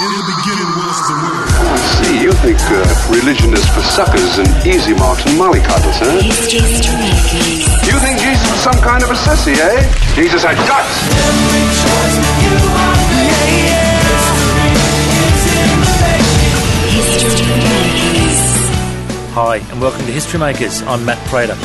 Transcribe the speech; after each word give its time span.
In 0.00 0.06
the 0.06 0.24
beginning 0.32 0.72
was 0.80 0.96
the 1.08 1.12
word. 1.12 1.48
I 1.60 1.76
see. 2.00 2.22
You 2.22 2.32
think 2.32 2.56
uh, 2.72 2.80
religion 3.12 3.52
is 3.52 3.68
for 3.68 3.82
suckers 3.82 4.38
and 4.38 4.48
easy 4.66 4.94
marks 4.94 5.26
and 5.26 5.36
mollycoddles, 5.36 6.00
huh? 6.00 6.24
You 7.84 7.98
think 8.00 8.18
Jesus 8.18 8.50
was 8.50 8.60
some 8.60 8.80
kind 8.80 9.02
of 9.04 9.10
a 9.10 9.14
sissy, 9.14 9.52
eh? 9.60 9.84
Jesus 10.16 10.42
had 10.42 10.56
guts. 10.64 10.96
Hi, 19.34 19.56
and 19.56 19.80
welcome 19.82 20.06
to 20.06 20.12
History 20.12 20.40
Makers. 20.40 20.80
I'm 20.84 21.04
Matt 21.04 21.18
Prater. 21.28 21.58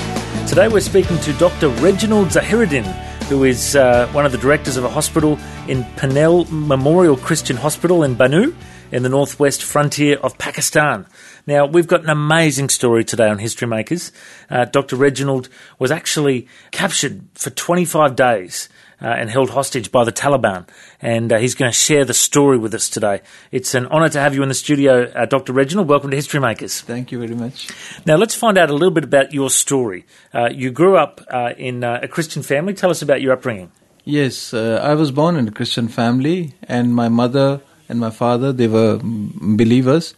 Today 0.46 0.68
we're 0.68 0.82
speaking 0.82 1.18
to 1.20 1.32
Dr. 1.40 1.70
Reginald 1.70 2.28
Zahiruddin, 2.28 2.84
who 3.30 3.44
is 3.44 3.76
uh, 3.76 4.08
one 4.12 4.26
of 4.26 4.32
the 4.32 4.38
directors 4.38 4.78
of 4.78 4.84
a 4.84 4.90
hospital 4.90 5.40
in 5.68 5.84
Pennell 5.96 6.46
Memorial 6.46 7.18
Christian 7.18 7.58
Hospital 7.58 8.04
in 8.04 8.16
Bannu, 8.16 8.54
in 8.92 9.02
the 9.02 9.10
northwest 9.10 9.64
frontier 9.64 10.18
of 10.18 10.38
Pakistan. 10.38 11.08
Now, 11.48 11.66
we've 11.66 11.88
got 11.88 12.04
an 12.04 12.10
amazing 12.10 12.70
story 12.70 13.04
today 13.04 13.28
on 13.28 13.40
History 13.40 13.68
Makers. 13.68 14.12
Uh, 14.50 14.66
Dr. 14.66 14.96
Reginald 14.96 15.50
was 15.80 15.90
actually 15.90 16.48
captured 16.70 17.24
for 17.34 17.50
25 17.50 18.16
days 18.16 18.70
uh, 19.02 19.08
and 19.08 19.30
held 19.30 19.50
hostage 19.52 19.92
by 19.92 20.04
the 20.04 20.12
Taliban, 20.12 20.68
and 21.02 21.32
uh, 21.32 21.38
he's 21.38 21.56
going 21.56 21.72
to 21.72 21.78
share 21.78 22.06
the 22.06 22.14
story 22.14 22.58
with 22.58 22.74
us 22.74 22.90
today. 22.90 23.22
It's 23.52 23.74
an 23.76 23.88
honour 23.88 24.10
to 24.10 24.20
have 24.20 24.36
you 24.36 24.44
in 24.44 24.50
the 24.50 24.56
studio, 24.56 25.12
uh, 25.16 25.26
Dr. 25.26 25.54
Reginald. 25.54 25.88
Welcome 25.88 26.12
to 26.12 26.16
History 26.16 26.40
Makers. 26.40 26.82
Thank 26.82 27.12
you 27.12 27.20
very 27.20 27.36
much. 27.36 27.70
Now, 28.06 28.16
let's 28.16 28.36
find 28.36 28.58
out 28.58 28.70
a 28.70 28.74
little 28.74 28.92
bit 28.92 29.04
about 29.04 29.34
your 29.34 29.50
story. 29.50 30.06
Uh, 30.34 30.50
you 30.52 30.72
grew 30.72 30.98
up 30.98 31.22
uh, 31.30 31.54
in 31.58 31.84
uh, 31.84 32.00
a 32.04 32.08
Christian 32.08 32.44
family. 32.44 32.74
Tell 32.74 32.90
us 32.90 33.02
about 33.02 33.22
your 33.22 33.34
upbringing. 33.34 33.72
Yes, 34.04 34.54
uh, 34.54 34.80
I 34.84 34.94
was 34.94 35.12
born 35.12 35.36
in 35.36 35.48
a 35.48 35.52
Christian 35.52 35.88
family, 35.88 36.54
and 36.64 36.94
my 36.94 37.10
mother 37.10 37.62
and 37.90 38.00
my 38.00 38.12
father 38.12 38.54
they 38.54 38.68
were 38.68 38.98
mm, 38.98 39.58
believers, 39.58 40.14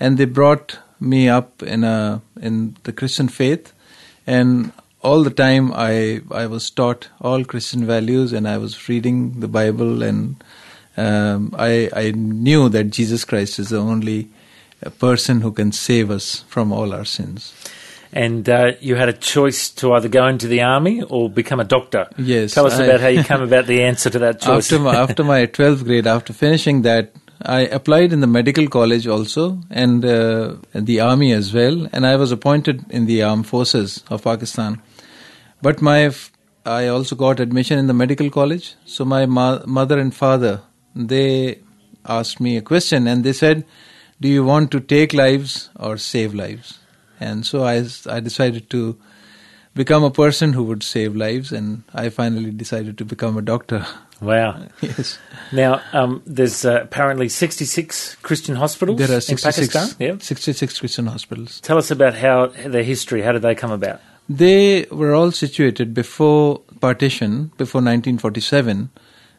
and 0.00 0.18
they 0.18 0.24
brought 0.24 0.78
me 1.00 1.28
up 1.28 1.62
in 1.62 1.84
a 1.84 2.20
in 2.40 2.76
the 2.82 2.92
Christian 2.92 3.28
faith, 3.28 3.72
and 4.26 4.72
all 5.02 5.22
the 5.22 5.30
time 5.30 5.72
I 5.72 6.20
I 6.30 6.46
was 6.46 6.70
taught 6.70 7.08
all 7.20 7.44
Christian 7.44 7.86
values, 7.86 8.32
and 8.32 8.48
I 8.48 8.58
was 8.58 8.88
reading 8.88 9.40
the 9.40 9.48
Bible, 9.48 10.02
and 10.02 10.36
um, 10.96 11.54
I 11.58 11.88
I 11.94 12.10
knew 12.12 12.68
that 12.68 12.84
Jesus 12.90 13.24
Christ 13.24 13.58
is 13.58 13.68
the 13.70 13.78
only 13.78 14.28
uh, 14.84 14.90
person 14.90 15.40
who 15.42 15.52
can 15.52 15.72
save 15.72 16.10
us 16.10 16.44
from 16.48 16.72
all 16.72 16.92
our 16.92 17.04
sins. 17.04 17.52
And 18.10 18.48
uh, 18.48 18.72
you 18.80 18.96
had 18.96 19.10
a 19.10 19.12
choice 19.12 19.68
to 19.70 19.92
either 19.92 20.08
go 20.08 20.26
into 20.26 20.46
the 20.48 20.62
army 20.62 21.02
or 21.02 21.28
become 21.28 21.60
a 21.60 21.64
doctor. 21.64 22.08
Yes, 22.16 22.54
Tell 22.54 22.66
us 22.66 22.80
I- 22.80 22.84
about 22.84 23.00
how 23.00 23.08
you 23.08 23.22
come 23.22 23.42
about 23.42 23.66
the 23.66 23.82
answer 23.82 24.08
to 24.08 24.18
that 24.20 24.40
choice. 24.46 24.72
After 24.72 24.78
my, 24.82 24.96
after 24.96 25.24
my 25.24 25.46
12th 25.46 25.84
grade, 25.84 26.06
after 26.06 26.32
finishing 26.32 26.82
that, 26.82 27.12
I 27.42 27.60
applied 27.60 28.12
in 28.12 28.20
the 28.20 28.26
medical 28.26 28.66
college 28.66 29.06
also 29.06 29.60
and 29.70 30.04
uh, 30.04 30.56
the 30.74 31.00
army 31.00 31.32
as 31.32 31.54
well, 31.54 31.88
and 31.92 32.06
I 32.06 32.16
was 32.16 32.32
appointed 32.32 32.84
in 32.90 33.06
the 33.06 33.22
armed 33.22 33.46
forces 33.46 34.02
of 34.10 34.24
Pakistan. 34.24 34.82
But 35.62 35.80
my 35.80 36.10
I 36.66 36.88
also 36.88 37.16
got 37.16 37.40
admission 37.40 37.78
in 37.78 37.86
the 37.86 37.94
medical 37.94 38.28
college. 38.30 38.74
So 38.84 39.04
my 39.04 39.26
ma- 39.26 39.62
mother 39.64 39.98
and 39.98 40.14
father 40.14 40.62
they 40.94 41.60
asked 42.04 42.40
me 42.40 42.56
a 42.56 42.62
question, 42.62 43.06
and 43.06 43.22
they 43.22 43.32
said, 43.32 43.64
"Do 44.20 44.28
you 44.28 44.44
want 44.44 44.70
to 44.72 44.80
take 44.80 45.14
lives 45.14 45.70
or 45.76 45.96
save 45.96 46.34
lives?" 46.34 46.78
And 47.20 47.46
so 47.46 47.64
I 47.64 47.86
I 48.06 48.20
decided 48.20 48.68
to 48.70 48.96
become 49.74 50.02
a 50.02 50.10
person 50.10 50.54
who 50.54 50.64
would 50.64 50.82
save 50.82 51.14
lives, 51.14 51.52
and 51.52 51.84
I 51.94 52.08
finally 52.08 52.50
decided 52.50 52.98
to 52.98 53.04
become 53.04 53.38
a 53.38 53.42
doctor. 53.42 53.86
wow. 54.20 54.66
yes. 54.80 55.18
Now, 55.52 55.82
um, 55.92 56.22
there's 56.26 56.64
uh, 56.64 56.82
apparently 56.82 57.28
66 57.28 58.16
Christian 58.16 58.56
hospitals 58.56 58.98
There 58.98 59.10
are 59.10 59.14
in 59.14 59.20
66, 59.20 59.72
Pakistan. 59.72 59.96
Yeah. 59.98 60.18
66 60.18 60.78
Christian 60.78 61.06
hospitals. 61.06 61.60
Tell 61.60 61.78
us 61.78 61.90
about 61.90 62.14
how 62.14 62.48
their 62.48 62.82
history. 62.82 63.22
How 63.22 63.32
did 63.32 63.42
they 63.42 63.54
come 63.54 63.70
about? 63.70 64.00
They 64.28 64.86
were 64.90 65.14
all 65.14 65.32
situated 65.32 65.94
before 65.94 66.60
partition, 66.80 67.50
before 67.56 67.80
1947, 67.80 68.90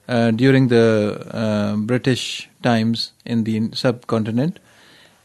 uh, 0.07 0.31
during 0.31 0.69
the 0.69 1.27
uh, 1.31 1.75
British 1.75 2.49
times 2.63 3.11
in 3.25 3.43
the 3.43 3.69
subcontinent. 3.73 4.59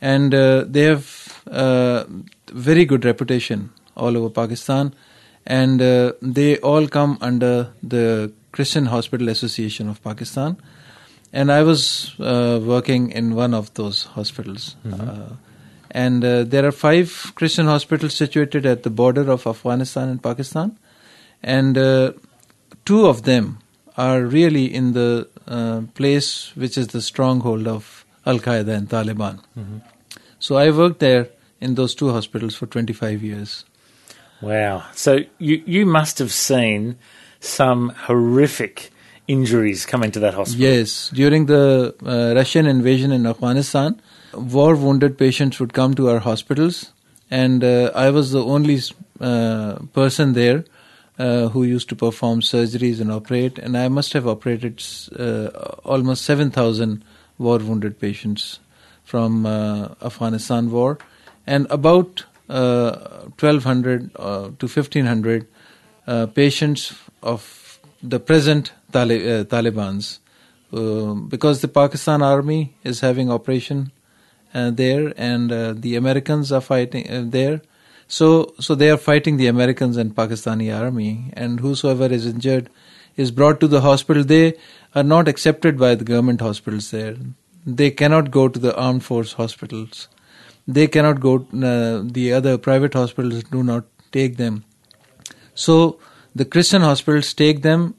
And 0.03 0.34
uh, 0.34 0.64
they 0.66 0.82
have 0.82 1.43
uh, 1.50 2.04
very 2.53 2.84
good 2.84 3.06
reputation 3.06 3.72
all 3.97 4.19
over 4.19 4.28
Pakistan. 4.28 4.94
And 5.47 5.81
uh, 5.81 6.12
they 6.20 6.59
all 6.59 6.87
come 6.87 7.16
under 7.22 7.72
the 7.82 8.32
Christian 8.54 8.87
Hospital 8.87 9.28
Association 9.28 9.88
of 9.88 10.03
Pakistan. 10.03 10.56
And 11.32 11.50
I 11.50 11.62
was 11.65 12.15
uh, 12.20 12.60
working 12.62 13.10
in 13.10 13.34
one 13.34 13.53
of 13.53 13.75
those 13.75 14.04
hospitals. 14.04 14.76
Uh, 14.88 15.31
and 15.91 16.25
uh, 16.25 16.44
there 16.44 16.64
are 16.64 16.70
five 16.72 17.32
Christian 17.34 17.66
hospitals 17.66 18.14
situated 18.14 18.64
at 18.64 18.84
the 18.84 18.91
border 18.91 19.28
of 19.32 19.47
Afghanistan 19.47 20.09
and 20.09 20.22
Pakistan. 20.22 20.78
And 21.43 21.76
uh, 21.76 22.12
two 22.84 23.06
of 23.06 23.25
them 23.25 23.59
are 23.97 24.22
really 24.22 24.64
in 24.72 24.93
the 24.93 25.28
uh, 25.48 25.82
place 25.94 26.54
which 26.54 26.78
is 26.78 26.88
the 26.88 27.03
stronghold 27.03 27.66
of 27.66 28.04
Al 28.25 28.38
Qaeda 28.38 28.69
and 28.69 28.88
Taliban. 28.88 29.41
So 30.38 30.56
I 30.56 30.70
worked 30.70 31.00
there 31.00 31.28
in 31.60 31.75
those 31.75 31.94
two 31.94 32.10
hospitals 32.10 32.54
for 32.54 32.66
25 32.66 33.22
years. 33.22 33.64
Wow. 34.41 34.84
So 34.93 35.20
you, 35.38 35.62
you 35.66 35.87
must 35.87 36.19
have 36.19 36.32
seen 36.32 36.97
some 37.44 37.91
horrific 37.91 38.91
injuries 39.27 39.87
coming 39.87 40.10
to 40.10 40.21
that 40.21 40.34
hospital. 40.34 40.60
Yes, 40.60 41.10
during 41.10 41.47
the 41.47 41.94
uh, 42.05 42.34
Russian 42.34 42.66
invasion 42.66 43.12
in 43.12 43.27
Afghanistan, 43.27 44.00
war 44.34 44.75
wounded 44.77 45.16
patients 45.16 45.60
would 45.60 45.72
come 45.72 45.94
to 45.94 46.09
our 46.10 46.19
hospitals, 46.19 46.93
and 47.31 47.65
uh, 47.65 47.91
I 47.94 48.10
was 48.10 48.32
the 48.32 48.44
only 48.44 48.81
uh, 49.21 49.77
person 49.93 50.32
there 50.34 50.65
uh, 51.19 51.49
who 51.49 51.62
used 51.62 51.88
to 51.91 51.97
perform 51.97 52.41
surgeries 52.41 53.00
and 53.00 53.10
operate, 53.10 53.59
and 53.59 53.76
I 53.76 53.88
must 53.88 54.12
have 54.12 54.26
operated 54.26 54.82
uh, 55.19 55.49
almost 55.84 56.25
7,000 56.25 57.05
war 57.38 57.59
wounded 57.59 58.00
patients 58.00 58.59
from 59.05 59.47
uh, 59.47 59.88
Afghanistan 60.03 60.71
war, 60.71 60.99
and 61.47 61.66
about 61.71 62.25
uh, 62.49 62.93
1,200 63.38 64.11
uh, 64.16 64.50
to 64.59 64.66
1,500 64.66 65.47
uh, 66.06 66.26
patients 66.26 66.94
of 67.22 67.78
the 68.03 68.20
present 68.20 68.72
uh, 68.92 69.04
Taliban's, 69.04 70.20
uh, 70.72 71.15
because 71.15 71.60
the 71.60 71.69
Pakistan 71.69 72.22
army 72.22 72.75
is 72.84 73.00
having 73.00 73.31
operation 73.31 73.92
uh, 74.53 74.70
there, 74.70 75.12
and 75.16 75.50
the 75.82 75.97
Americans 75.97 76.53
are 76.53 76.60
fighting 76.60 77.31
there. 77.31 77.62
So, 78.06 78.54
so 78.60 78.75
they 78.75 78.91
are 78.91 78.98
fighting 78.98 79.38
the 79.38 79.47
Americans 79.47 79.97
and 79.97 80.14
Pakistani 80.14 80.78
army, 80.78 81.31
and 81.32 81.60
whosoever 81.60 82.06
is 82.06 82.26
injured 82.26 82.69
is 83.16 83.31
brought 83.31 83.60
to 83.60 83.66
the 83.66 83.81
hospital. 83.81 84.22
They 84.22 84.54
are 84.94 85.03
not 85.03 85.26
accepted 85.26 85.78
by 85.78 85.94
the 85.94 86.04
government 86.04 86.41
hospitals 86.41 86.91
there. 86.91 87.16
They 87.66 87.91
cannot 87.91 88.31
go 88.31 88.48
to 88.48 88.59
the 88.59 88.76
armed 88.76 89.04
force 89.04 89.32
hospitals. 89.32 90.09
They 90.69 90.87
cannot 90.87 91.20
go. 91.20 91.47
Uh, 91.53 92.03
the 92.04 92.32
other 92.34 92.59
private 92.59 92.93
hospitals 92.93 93.43
do 93.44 93.62
not 93.62 93.84
take 94.12 94.37
them. 94.37 94.64
So 95.54 95.98
the 96.34 96.44
Christian 96.44 96.82
hospitals 96.82 97.32
take 97.34 97.62
them 97.62 97.94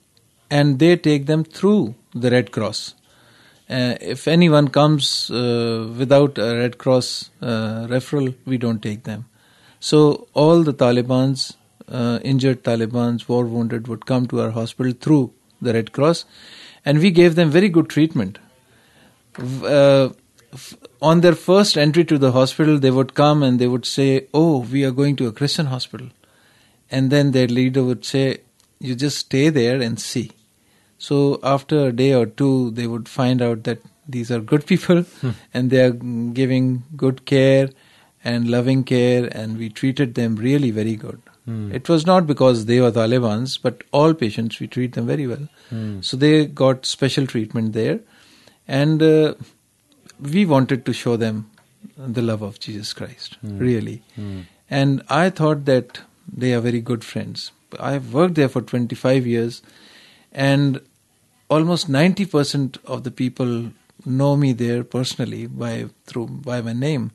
and 0.49 0.79
they 0.79 0.95
take 0.97 1.25
them 1.25 1.43
through 1.43 1.95
the 2.13 2.29
Red 2.31 2.51
Cross. 2.51 2.95
Uh, 3.69 3.95
if 3.99 4.27
anyone 4.27 4.67
comes 4.67 5.31
uh, 5.31 5.91
without 5.97 6.37
a 6.37 6.55
Red 6.55 6.77
Cross 6.77 7.31
uh, 7.41 7.87
referral, 7.87 8.35
we 8.45 8.57
don't 8.57 8.81
take 8.81 9.03
them. 9.03 9.25
So 9.79 10.27
all 10.33 10.63
the 10.63 10.73
Taliban's, 10.73 11.57
uh, 11.87 12.19
injured 12.23 12.63
Taliban's, 12.63 13.27
war 13.27 13.45
wounded 13.45 13.87
would 13.87 14.05
come 14.05 14.27
to 14.27 14.41
our 14.41 14.51
hospital 14.51 14.93
through 14.93 15.33
the 15.61 15.73
Red 15.73 15.91
Cross, 15.93 16.25
and 16.83 16.99
we 16.99 17.09
gave 17.09 17.35
them 17.35 17.49
very 17.49 17.69
good 17.69 17.89
treatment. 17.89 18.37
Uh, 19.63 20.09
on 21.01 21.21
their 21.21 21.35
first 21.35 21.77
entry 21.77 22.05
to 22.05 22.17
the 22.17 22.31
hospital, 22.31 22.77
they 22.79 22.91
would 22.91 23.13
come 23.13 23.43
and 23.43 23.59
they 23.59 23.67
would 23.67 23.85
say, 23.85 24.27
"Oh, 24.33 24.59
we 24.59 24.85
are 24.85 24.91
going 24.91 25.15
to 25.17 25.27
a 25.27 25.31
Christian 25.31 25.65
hospital," 25.65 26.07
and 26.91 27.11
then 27.11 27.31
their 27.31 27.47
leader 27.47 27.83
would 27.83 28.05
say, 28.05 28.39
"You 28.79 28.95
just 28.95 29.17
stay 29.17 29.49
there 29.49 29.81
and 29.81 29.99
see." 29.99 30.31
So 30.97 31.39
after 31.43 31.87
a 31.87 31.91
day 31.91 32.13
or 32.13 32.25
two, 32.25 32.71
they 32.71 32.87
would 32.87 33.09
find 33.09 33.41
out 33.41 33.63
that 33.65 33.79
these 34.07 34.31
are 34.31 34.39
good 34.39 34.65
people 34.65 35.01
hmm. 35.01 35.31
and 35.53 35.69
they 35.69 35.81
are 35.83 35.91
giving 35.91 36.83
good 36.95 37.25
care 37.25 37.69
and 38.23 38.49
loving 38.49 38.83
care, 38.83 39.29
and 39.31 39.57
we 39.57 39.69
treated 39.69 40.15
them 40.15 40.35
really 40.35 40.71
very 40.71 40.95
good. 40.95 41.21
Hmm. 41.45 41.71
It 41.71 41.87
was 41.87 42.07
not 42.07 42.25
because 42.25 42.65
they 42.65 42.79
were 42.81 42.91
Talibans, 42.91 43.57
but 43.59 43.83
all 43.91 44.15
patients 44.15 44.59
we 44.59 44.67
treat 44.67 44.93
them 44.93 45.05
very 45.05 45.27
well. 45.27 45.47
Hmm. 45.69 46.01
So 46.01 46.17
they 46.17 46.45
got 46.47 46.87
special 46.87 47.27
treatment 47.27 47.73
there, 47.73 47.99
and 48.67 49.03
uh, 49.03 49.35
we 50.19 50.45
wanted 50.45 50.85
to 50.87 50.93
show 50.93 51.17
them 51.17 51.51
the 51.97 52.21
love 52.23 52.41
of 52.41 52.59
Jesus 52.59 52.93
Christ, 52.93 53.37
really. 53.43 54.01
And 54.69 55.03
I 55.07 55.29
thought 55.29 55.65
that 55.65 56.01
they 56.31 56.53
are 56.53 56.61
very 56.61 56.81
good 56.81 57.03
friends. 57.03 57.51
I've 57.79 58.13
worked 58.13 58.35
there 58.35 58.49
for 58.49 58.61
25 58.61 59.27
years, 59.27 59.61
and 60.31 60.81
almost 61.49 61.89
90% 61.89 62.77
of 62.85 63.03
the 63.03 63.11
people 63.11 63.71
know 64.05 64.35
me 64.35 64.53
there 64.53 64.83
personally 64.83 65.47
by 65.47 65.87
through 66.05 66.27
by 66.27 66.61
my 66.61 66.73
name. 66.73 67.11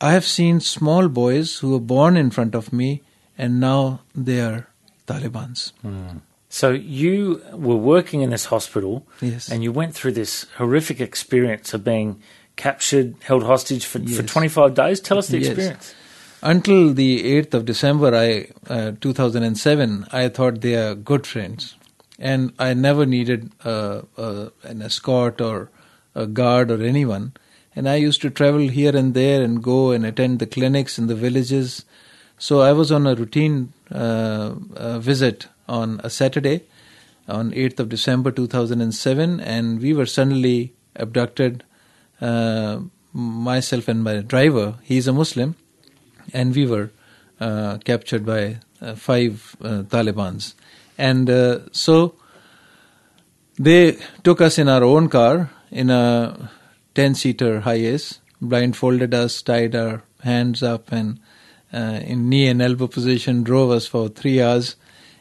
I 0.00 0.12
have 0.12 0.24
seen 0.24 0.60
small 0.60 1.08
boys 1.08 1.58
who 1.58 1.72
were 1.72 1.80
born 1.80 2.16
in 2.16 2.30
front 2.30 2.54
of 2.54 2.72
me, 2.72 3.02
and 3.36 3.60
now 3.60 4.00
they 4.14 4.40
are 4.40 4.68
Taliban's. 5.06 5.72
Mm. 5.84 6.22
So 6.48 6.70
you 6.70 7.42
were 7.52 7.76
working 7.76 8.22
in 8.22 8.30
this 8.30 8.46
hospital, 8.46 9.06
yes, 9.20 9.50
and 9.50 9.62
you 9.62 9.72
went 9.72 9.94
through 9.94 10.12
this 10.12 10.46
horrific 10.56 11.00
experience 11.00 11.74
of 11.74 11.84
being 11.84 12.20
captured, 12.56 13.14
held 13.22 13.44
hostage 13.44 13.84
for, 13.84 13.98
yes. 14.00 14.16
for 14.16 14.22
25 14.22 14.74
days. 14.74 15.00
Tell 15.00 15.18
us 15.18 15.28
the 15.28 15.38
experience. 15.38 15.88
Yes. 15.88 15.94
Until 16.42 16.94
the 16.94 17.42
8th 17.42 17.52
of 17.52 17.64
December, 17.66 18.14
I 18.14 18.48
uh, 18.72 18.92
2007, 18.98 20.06
I 20.10 20.28
thought 20.30 20.62
they 20.62 20.74
are 20.74 20.94
good 20.94 21.26
friends, 21.26 21.76
and 22.18 22.54
I 22.58 22.72
never 22.72 23.04
needed 23.04 23.52
uh, 23.62 24.02
uh, 24.16 24.48
an 24.62 24.80
escort 24.80 25.42
or 25.42 25.70
a 26.14 26.26
guard 26.26 26.70
or 26.70 26.82
anyone. 26.82 27.34
And 27.76 27.86
I 27.86 27.96
used 27.96 28.22
to 28.22 28.30
travel 28.30 28.68
here 28.68 28.96
and 28.96 29.12
there 29.12 29.42
and 29.42 29.62
go 29.62 29.90
and 29.90 30.06
attend 30.06 30.38
the 30.38 30.46
clinics 30.46 30.98
in 30.98 31.08
the 31.08 31.14
villages. 31.14 31.84
So 32.38 32.62
I 32.62 32.72
was 32.72 32.90
on 32.90 33.06
a 33.06 33.14
routine 33.14 33.74
uh, 33.92 34.54
uh, 34.74 34.98
visit 34.98 35.46
on 35.68 36.00
a 36.02 36.08
Saturday, 36.08 36.62
on 37.28 37.50
8th 37.50 37.80
of 37.80 37.88
December 37.90 38.30
2007, 38.30 39.40
and 39.40 39.78
we 39.78 39.92
were 39.92 40.06
suddenly 40.06 40.72
abducted. 40.96 41.64
Uh, 42.18 42.80
myself 43.12 43.88
and 43.88 44.04
my 44.04 44.18
driver, 44.20 44.76
he's 44.84 45.08
a 45.08 45.12
Muslim 45.12 45.56
and 46.32 46.54
we 46.54 46.66
were 46.66 46.90
uh, 47.40 47.78
captured 47.78 48.24
by 48.24 48.58
uh, 48.80 48.94
five 48.94 49.56
uh, 49.62 49.82
Taliban's. 49.82 50.54
And 50.98 51.28
uh, 51.30 51.60
so 51.72 52.14
they 53.58 53.98
took 54.24 54.40
us 54.40 54.58
in 54.58 54.68
our 54.68 54.84
own 54.84 55.08
car 55.08 55.50
in 55.70 55.90
a 55.90 56.50
10 56.94 57.14
seater 57.14 57.60
Hiace, 57.62 58.18
blindfolded 58.40 59.14
us, 59.14 59.42
tied 59.42 59.74
our 59.74 60.02
hands 60.22 60.62
up, 60.62 60.92
and 60.92 61.20
uh, 61.72 62.00
in 62.02 62.28
knee 62.28 62.48
and 62.48 62.60
elbow 62.60 62.86
position 62.86 63.42
drove 63.42 63.70
us 63.70 63.86
for 63.86 64.08
three 64.08 64.42
hours, 64.42 64.76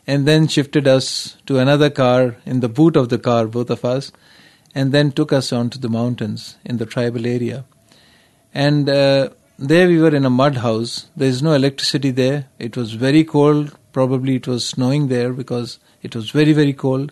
and 0.08 0.28
then 0.28 0.48
shifted 0.48 0.88
us 0.88 1.38
to 1.46 1.60
another 1.60 1.90
car 1.90 2.38
in 2.46 2.62
the 2.62 2.70
boot 2.70 2.96
of 2.96 3.10
the 3.10 3.20
car, 3.20 3.46
both 3.46 3.70
of 3.70 3.86
us, 3.86 4.12
and 4.74 4.92
then 4.92 5.12
took 5.12 5.32
us 5.32 5.54
onto 5.54 5.78
the 5.78 5.90
mountains 5.90 6.58
in 6.66 6.78
the 6.78 6.86
tribal 6.86 7.26
area. 7.28 7.66
And 8.54 8.90
uh, 8.90 9.30
there 9.60 9.88
we 9.88 10.00
were 10.00 10.16
in 10.16 10.26
a 10.26 10.30
mud 10.30 10.58
house. 10.58 11.08
There 11.18 11.28
is 11.28 11.44
no 11.44 11.52
electricity 11.54 12.12
there. 12.12 12.48
It 12.60 12.78
was 12.78 12.94
very 12.94 13.26
cold. 13.26 13.78
Probably 13.92 14.36
it 14.36 14.48
was 14.48 14.66
snowing 14.66 15.10
there 15.10 15.34
because 15.34 15.80
it 16.02 16.16
was 16.16 16.32
very 16.32 16.54
very 16.54 16.74
cold. 16.74 17.12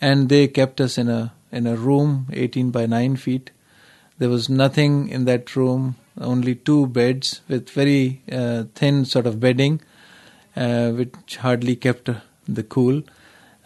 And 0.00 0.28
they 0.28 0.48
kept 0.48 0.80
us 0.80 0.98
in 0.98 1.08
a 1.08 1.32
in 1.52 1.66
a 1.66 1.76
room 1.76 2.26
18 2.32 2.70
by 2.70 2.86
9 2.86 3.16
feet. 3.16 3.52
There 4.18 4.28
was 4.28 4.48
nothing 4.48 5.08
in 5.08 5.24
that 5.26 5.54
room. 5.54 5.96
Only 6.20 6.56
two 6.56 6.88
beds 6.88 7.42
with 7.48 7.70
very 7.70 8.22
uh, 8.30 8.64
thin 8.74 9.04
sort 9.04 9.26
of 9.26 9.38
bedding, 9.38 9.80
uh, 10.56 10.90
which 10.90 11.36
hardly 11.36 11.76
kept 11.76 12.10
the 12.48 12.62
cool. 12.64 13.02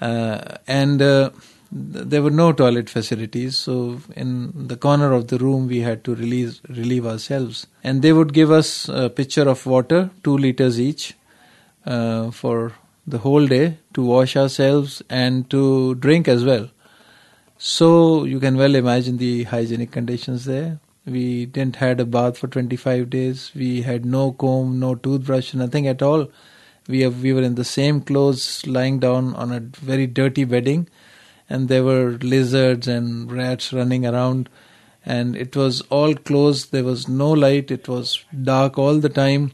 Uh, 0.01 0.59
and 0.67 1.01
uh, 1.01 1.31
there 1.75 2.21
were 2.21 2.31
no 2.31 2.53
toilet 2.53 2.91
facilities, 2.91 3.57
so 3.57 3.99
in 4.15 4.69
the 4.69 4.77
corner 4.77 5.13
of 5.13 5.29
the 5.29 5.39
room 5.39 5.69
we 5.69 5.81
had 5.81 6.05
to 6.05 6.15
release, 6.15 6.61
relieve 6.69 7.07
ourselves. 7.07 7.67
And 7.83 8.03
they 8.03 8.13
would 8.13 8.35
give 8.35 8.51
us 8.51 8.91
a 8.91 9.09
pitcher 9.09 9.49
of 9.49 9.65
water, 9.65 10.11
two 10.23 10.37
liters 10.37 10.79
each, 10.79 11.15
uh, 11.87 12.31
for 12.31 12.75
the 13.07 13.19
whole 13.19 13.47
day 13.47 13.79
to 13.95 14.03
wash 14.03 14.37
ourselves 14.37 15.03
and 15.09 15.49
to 15.49 15.95
drink 15.95 16.29
as 16.29 16.45
well. 16.45 16.69
So 17.57 18.25
you 18.25 18.39
can 18.39 18.59
well 18.59 18.75
imagine 18.75 19.17
the 19.17 19.45
hygienic 19.45 19.93
conditions 19.93 20.45
there. 20.45 20.79
We 21.07 21.47
didn't 21.47 21.77
had 21.77 22.01
a 22.01 22.05
bath 22.05 22.37
for 22.37 22.49
25 22.49 23.09
days. 23.09 23.51
We 23.55 23.81
had 23.81 24.05
no 24.05 24.33
comb, 24.33 24.79
no 24.79 24.95
toothbrush, 24.95 25.55
nothing 25.55 25.87
at 25.87 26.03
all. 26.03 26.31
We 26.87 27.01
have, 27.01 27.23
we 27.23 27.33
were 27.33 27.43
in 27.43 27.55
the 27.55 27.65
same 27.65 28.03
clothes, 28.03 28.67
lying 28.67 28.99
down 28.99 29.35
on 29.37 29.53
a 29.53 29.61
very 29.61 30.07
dirty 30.07 30.45
bedding 30.45 30.89
and 31.49 31.69
there 31.69 31.85
were 31.85 32.19
lizards 32.23 32.89
and 32.89 33.31
rats 33.31 33.73
running 33.73 34.07
around 34.07 34.49
and 35.05 35.37
it 35.37 35.57
was 35.57 35.81
all 35.83 36.15
closed. 36.15 36.73
There 36.73 36.85
was 36.85 37.09
no 37.09 37.31
light. 37.31 37.71
It 37.71 37.89
was 37.89 38.25
dark 38.43 38.79
all 38.79 38.99
the 38.99 39.09
time. 39.09 39.53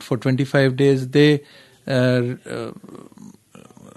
For 0.00 0.16
25 0.16 0.76
days 0.76 1.08
they 1.08 1.42
uh, 1.86 2.34
uh, 2.48 2.72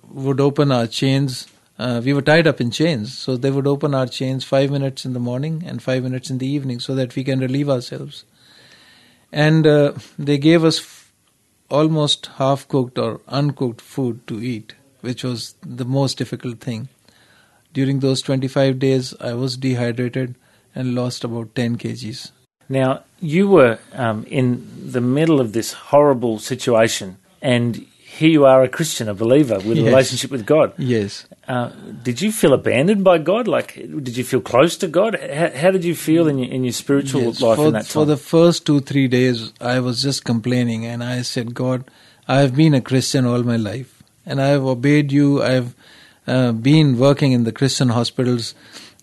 would 0.09 0.39
open 0.39 0.71
our 0.71 0.87
chains. 0.87 1.47
Uh, 1.79 2.01
we 2.03 2.13
were 2.13 2.21
tied 2.21 2.47
up 2.47 2.59
in 2.59 2.71
chains 2.71 3.17
so 3.17 3.37
they 3.37 3.51
would 3.51 3.67
open 3.67 3.93
our 3.93 4.07
chains 4.07 4.43
5 4.43 4.71
minutes 4.71 5.05
in 5.05 5.13
the 5.13 5.19
morning 5.19 5.63
and 5.65 5.81
5 5.81 6.03
minutes 6.03 6.29
in 6.29 6.39
the 6.39 6.47
evening 6.47 6.79
so 6.79 6.95
that 6.95 7.15
we 7.15 7.23
can 7.23 7.39
relieve 7.39 7.69
ourselves. 7.69 8.25
And 9.31 9.67
uh, 9.67 9.93
they 10.17 10.37
gave 10.37 10.63
us 10.63 10.79
f- 10.79 11.13
almost 11.69 12.27
half 12.37 12.67
cooked 12.67 12.97
or 12.97 13.21
uncooked 13.27 13.81
food 13.81 14.25
to 14.27 14.41
eat 14.41 14.73
which 15.01 15.23
was 15.23 15.55
the 15.61 15.85
most 15.85 16.17
difficult 16.17 16.59
thing. 16.59 16.89
During 17.73 17.99
those 17.99 18.21
25 18.21 18.79
days, 18.79 19.13
I 19.19 19.33
was 19.33 19.57
dehydrated 19.57 20.35
and 20.73 20.95
lost 20.95 21.23
about 21.23 21.53
10 21.55 21.77
kgs. 21.77 22.31
Now, 22.69 23.03
you 23.19 23.47
were 23.47 23.79
um, 23.94 24.25
in 24.25 24.91
the 24.91 25.01
middle 25.01 25.39
of 25.39 25.53
this 25.53 25.73
horrible 25.73 26.39
situation, 26.39 27.17
and 27.41 27.85
here 27.99 28.29
you 28.29 28.45
are 28.45 28.63
a 28.63 28.67
Christian, 28.67 29.07
a 29.07 29.13
believer 29.13 29.55
with 29.55 29.77
a 29.77 29.81
yes. 29.81 29.85
relationship 29.85 30.31
with 30.31 30.45
God. 30.45 30.73
Yes. 30.77 31.27
Uh, 31.47 31.69
did 32.03 32.21
you 32.21 32.31
feel 32.31 32.53
abandoned 32.53 33.03
by 33.03 33.19
God? 33.19 33.47
Like, 33.47 33.75
did 33.75 34.17
you 34.17 34.23
feel 34.23 34.41
close 34.41 34.75
to 34.77 34.88
God? 34.88 35.17
How, 35.19 35.51
how 35.51 35.71
did 35.71 35.85
you 35.85 35.95
feel 35.95 36.27
in 36.27 36.39
your, 36.39 36.51
in 36.51 36.63
your 36.63 36.73
spiritual 36.73 37.21
yes. 37.21 37.41
life 37.41 37.57
for, 37.57 37.67
in 37.67 37.73
that 37.73 37.85
time? 37.85 37.91
For 37.91 38.05
the 38.05 38.17
first 38.17 38.65
two, 38.65 38.81
three 38.81 39.07
days, 39.07 39.53
I 39.61 39.79
was 39.79 40.01
just 40.01 40.25
complaining, 40.25 40.85
and 40.85 41.03
I 41.03 41.21
said, 41.21 41.53
God, 41.53 41.89
I 42.27 42.39
have 42.39 42.55
been 42.55 42.73
a 42.73 42.81
Christian 42.81 43.25
all 43.25 43.44
my 43.44 43.55
life 43.55 43.96
and 44.27 44.41
I 44.41 44.47
have 44.47 44.65
obeyed 44.65 45.12
you. 45.12 45.41
I 45.41 45.51
have 45.51 45.75
uh, 46.27 46.51
been 46.51 47.00
working 47.00 47.31
in 47.31 47.45
the 47.45 47.53
Christian 47.53 47.89
hospitals, 47.89 48.53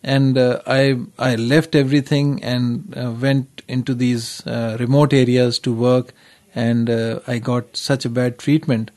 and 0.03 0.37
uh, 0.39 0.61
I 0.67 0.99
I 1.19 1.35
left 1.35 1.75
everything 1.75 2.45
and 2.45 2.95
uh, 2.97 3.11
went 3.11 3.63
into 3.67 3.95
these 3.95 4.47
uh, 4.47 4.77
remote 4.79 5.13
areas 5.13 5.59
to 5.61 5.73
work, 5.73 6.13
and 6.55 6.91
uh, 6.91 7.21
I 7.27 7.39
got 7.39 7.77
such 7.77 8.05
a 8.05 8.11
bad 8.11 8.39
treatment. 8.39 8.91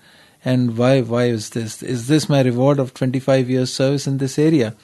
And 0.44 0.78
why 0.78 1.02
why 1.02 1.26
is 1.26 1.52
this? 1.52 1.82
Is 1.82 2.08
this 2.08 2.30
my 2.30 2.42
reward 2.42 2.80
of 2.80 2.94
25 2.94 3.50
years 3.50 3.74
service 3.74 4.06
in 4.06 4.18
this 4.18 4.38
area? 4.38 4.76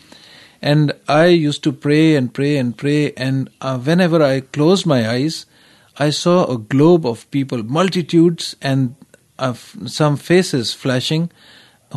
And 0.61 0.93
I 1.09 1.25
used 1.25 1.61
to 1.65 1.73
pray 1.73 2.15
and 2.15 2.33
pray 2.33 2.55
and 2.57 2.77
pray, 2.77 3.11
and 3.17 3.49
uh, 3.59 3.77
whenever 3.77 4.23
I 4.23 4.39
closed 4.39 4.85
my 4.85 5.09
eyes, 5.09 5.45
I 5.99 6.09
saw 6.09 6.45
a 6.45 6.57
globe 6.57 7.05
of 7.05 7.29
people, 7.31 7.63
multitudes, 7.63 8.55
and 8.61 8.95
of 9.37 9.75
some 9.85 10.17
faces 10.17 10.73
flashing 10.73 11.31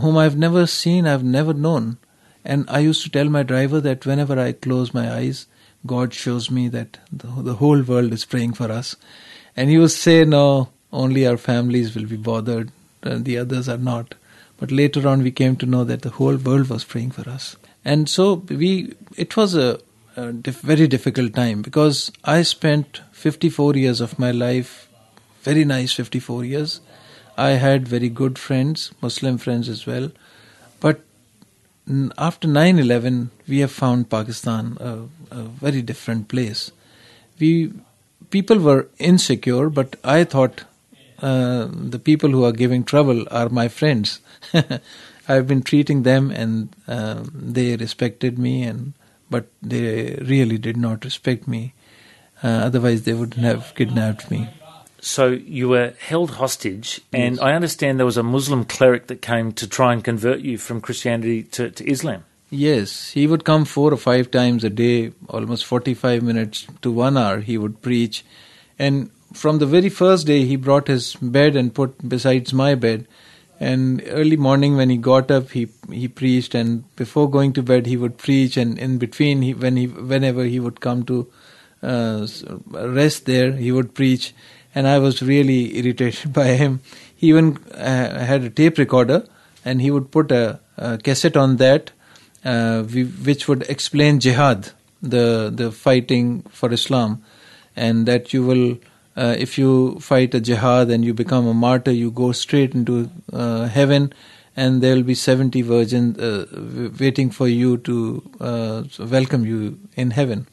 whom 0.01 0.17
I've 0.17 0.37
never 0.37 0.67
seen, 0.67 1.07
I've 1.07 1.25
never 1.25 1.55
known. 1.55 1.99
And 2.45 2.69
I 2.69 2.81
used 2.81 3.03
to 3.03 3.11
tell 3.11 3.29
my 3.29 3.43
driver 3.43 3.81
that 3.81 4.07
whenever 4.07 4.39
I 4.39 4.53
close 4.53 4.95
my 4.95 5.13
eyes, 5.13 5.47
God 5.85 6.15
shows 6.15 6.51
me 6.51 6.69
that 6.69 6.99
the, 7.13 7.29
the 7.43 7.55
whole 7.55 7.83
world 7.83 8.13
is 8.13 8.25
praying 8.25 8.55
for 8.55 8.71
us. 8.71 8.97
And 9.57 9.71
he 9.71 9.79
would 9.79 9.91
say, 9.91 10.25
No, 10.25 10.71
only 10.93 11.27
our 11.27 11.37
families 11.37 11.95
will 11.95 12.07
be 12.07 12.17
bothered, 12.17 12.71
the 13.03 13.39
others 13.39 13.69
are 13.69 13.79
not. 13.79 14.15
But 14.59 14.71
later 14.71 15.07
on, 15.07 15.23
we 15.23 15.31
came 15.31 15.57
to 15.57 15.67
know 15.67 15.85
that 15.85 16.03
the 16.03 16.11
whole 16.11 16.37
world 16.37 16.69
was 16.71 16.85
praying 16.85 17.11
for 17.11 17.29
us. 17.29 17.57
And 17.85 18.09
so 18.09 18.35
we, 18.49 18.95
it 19.17 19.37
was 19.37 19.55
a, 19.55 19.81
a 20.17 20.33
diff, 20.33 20.61
very 20.61 20.89
difficult 20.89 21.35
time 21.35 21.63
because 21.63 22.11
I 22.25 22.43
spent 22.43 23.03
54 23.13 23.77
years 23.77 24.01
of 24.01 24.19
my 24.19 24.31
life, 24.31 24.89
very 25.43 25.65
nice 25.65 25.93
54 25.93 26.45
years, 26.45 26.81
I 27.37 27.51
had 27.51 27.87
very 27.89 28.09
good 28.09 28.39
friends, 28.39 28.93
Muslim 29.03 29.39
friends 29.39 29.69
as 29.69 29.87
well. 29.87 30.11
But 30.81 31.01
after 32.19 32.49
9 32.49 32.79
11, 32.79 33.31
we 33.47 33.59
have 33.61 33.73
found 33.73 34.11
Pakistan 34.11 34.77
a, 34.81 35.03
a, 35.31 35.43
very 35.43 35.83
different 35.83 36.29
place. 36.29 36.73
We 37.39 37.73
People 38.31 38.59
were 38.59 38.89
insecure, 38.99 39.69
but 39.71 39.97
I 40.03 40.25
thought 40.25 40.65
uh, 41.21 41.69
the 41.71 41.99
people 41.99 42.31
who 42.31 42.45
are 42.45 42.53
giving 42.53 42.83
trouble 42.83 43.25
are 43.31 43.49
my 43.49 43.69
friends. 43.69 44.21
I've 45.29 45.47
been 45.47 45.63
treating 45.63 46.03
them, 46.03 46.31
and 46.31 46.75
uh, 46.89 47.23
they 47.33 47.77
respected 47.77 48.39
me, 48.39 48.65
and 48.65 48.95
but 49.31 49.47
they 49.63 50.19
really 50.23 50.59
did 50.59 50.77
not 50.77 51.05
respect 51.05 51.47
me. 51.47 51.73
Uh, 52.43 52.49
otherwise, 52.49 53.05
they 53.05 53.15
wouldn't 53.15 53.45
have 53.45 53.75
kidnapped 53.75 54.31
me. 54.31 54.49
So 55.07 55.29
you 55.29 55.69
were 55.69 55.95
held 56.01 56.33
hostage, 56.33 57.01
and 57.13 57.37
yes. 57.37 57.41
I 57.41 57.53
understand 57.53 58.01
there 58.01 58.05
was 58.05 58.17
a 58.17 58.25
Muslim 58.25 58.65
cleric 58.65 59.07
that 59.07 59.23
came 59.23 59.53
to 59.53 59.69
try 59.69 59.93
and 59.93 60.03
convert 60.03 60.41
you 60.41 60.59
from 60.59 60.81
Christianity 60.81 61.45
to, 61.45 61.71
to 61.71 61.89
Islam. 61.89 62.25
Yes, 62.51 63.13
he 63.13 63.29
would 63.29 63.45
come 63.45 63.67
four 63.67 63.93
or 63.93 63.99
five 63.99 64.33
times 64.33 64.65
a 64.65 64.69
day, 64.69 65.13
almost 65.29 65.65
45 65.65 66.25
minutes 66.25 66.67
to 66.83 66.91
one 66.91 67.17
hour, 67.17 67.39
he 67.39 67.57
would 67.57 67.83
preach. 67.83 68.25
And 68.81 69.11
from 69.33 69.59
the 69.61 69.67
very 69.67 69.91
first 69.91 70.27
day, 70.27 70.45
he 70.45 70.57
brought 70.57 70.89
his 70.89 71.15
bed 71.15 71.55
and 71.55 71.73
put 71.73 72.09
besides 72.09 72.53
my 72.53 72.75
bed. 72.75 73.07
And 73.61 74.03
early 74.09 74.37
morning 74.37 74.77
when 74.77 74.91
he 74.91 74.97
got 74.97 75.31
up, 75.31 75.51
he 75.51 75.69
he 75.89 76.09
preached, 76.09 76.53
and 76.57 76.85
before 76.97 77.31
going 77.31 77.53
to 77.53 77.63
bed, 77.63 77.87
he 77.87 77.97
would 77.97 78.19
preach, 78.19 78.57
and 78.57 78.77
in 78.77 78.99
between, 78.99 79.43
he, 79.43 79.55
when 79.55 79.77
he 79.77 79.87
whenever 79.87 80.43
he 80.43 80.59
would 80.59 80.81
come 80.81 81.05
to 81.05 81.31
uh, 81.81 82.27
rest 82.71 83.27
there, 83.27 83.53
he 83.53 83.71
would 83.71 83.95
preach, 83.95 84.35
and 84.77 84.87
I 84.87 84.99
was 84.99 85.23
really 85.23 85.77
irritated 85.79 86.33
by 86.41 86.49
him. 86.63 86.81
He 87.17 87.29
even 87.29 87.57
uh, 87.75 88.25
had 88.25 88.45
a 88.45 88.51
tape 88.51 88.79
recorder, 88.79 89.27
and 89.65 89.81
he 89.81 89.91
would 89.91 90.11
put 90.13 90.31
a, 90.31 90.61
a 90.77 90.99
cassette 90.99 91.37
on 91.37 91.57
that, 91.57 91.91
uh, 92.45 92.83
which 92.83 93.49
would 93.49 93.63
explain 93.63 94.21
jihad, 94.21 94.71
the 95.03 95.51
the 95.63 95.73
fighting 95.73 96.43
for 96.51 96.73
Islam, 96.73 97.23
and 97.75 98.07
that 98.07 98.33
you 98.35 98.45
will 98.45 98.77
uh, 99.17 99.35
if 99.39 99.57
you 99.59 99.99
fight 100.01 100.35
a 100.35 100.41
jihad 100.41 100.91
and 100.91 101.05
you 101.05 101.15
become 101.15 101.47
a 101.47 101.55
martyr, 101.55 101.91
you 101.91 102.11
go 102.11 102.33
straight 102.33 102.75
into 102.75 103.11
uh, 103.33 103.67
heaven, 103.67 104.13
and 104.57 104.83
there 104.83 104.95
will 104.95 105.03
be 105.03 105.15
70 105.15 105.63
virgins 105.63 106.19
uh, 106.19 106.91
waiting 107.01 107.31
for 107.31 107.49
you 107.49 107.79
to 107.79 108.23
uh, 108.41 108.83
welcome 108.99 109.47
you 109.47 109.79
in 109.95 110.11
heaven. 110.11 110.47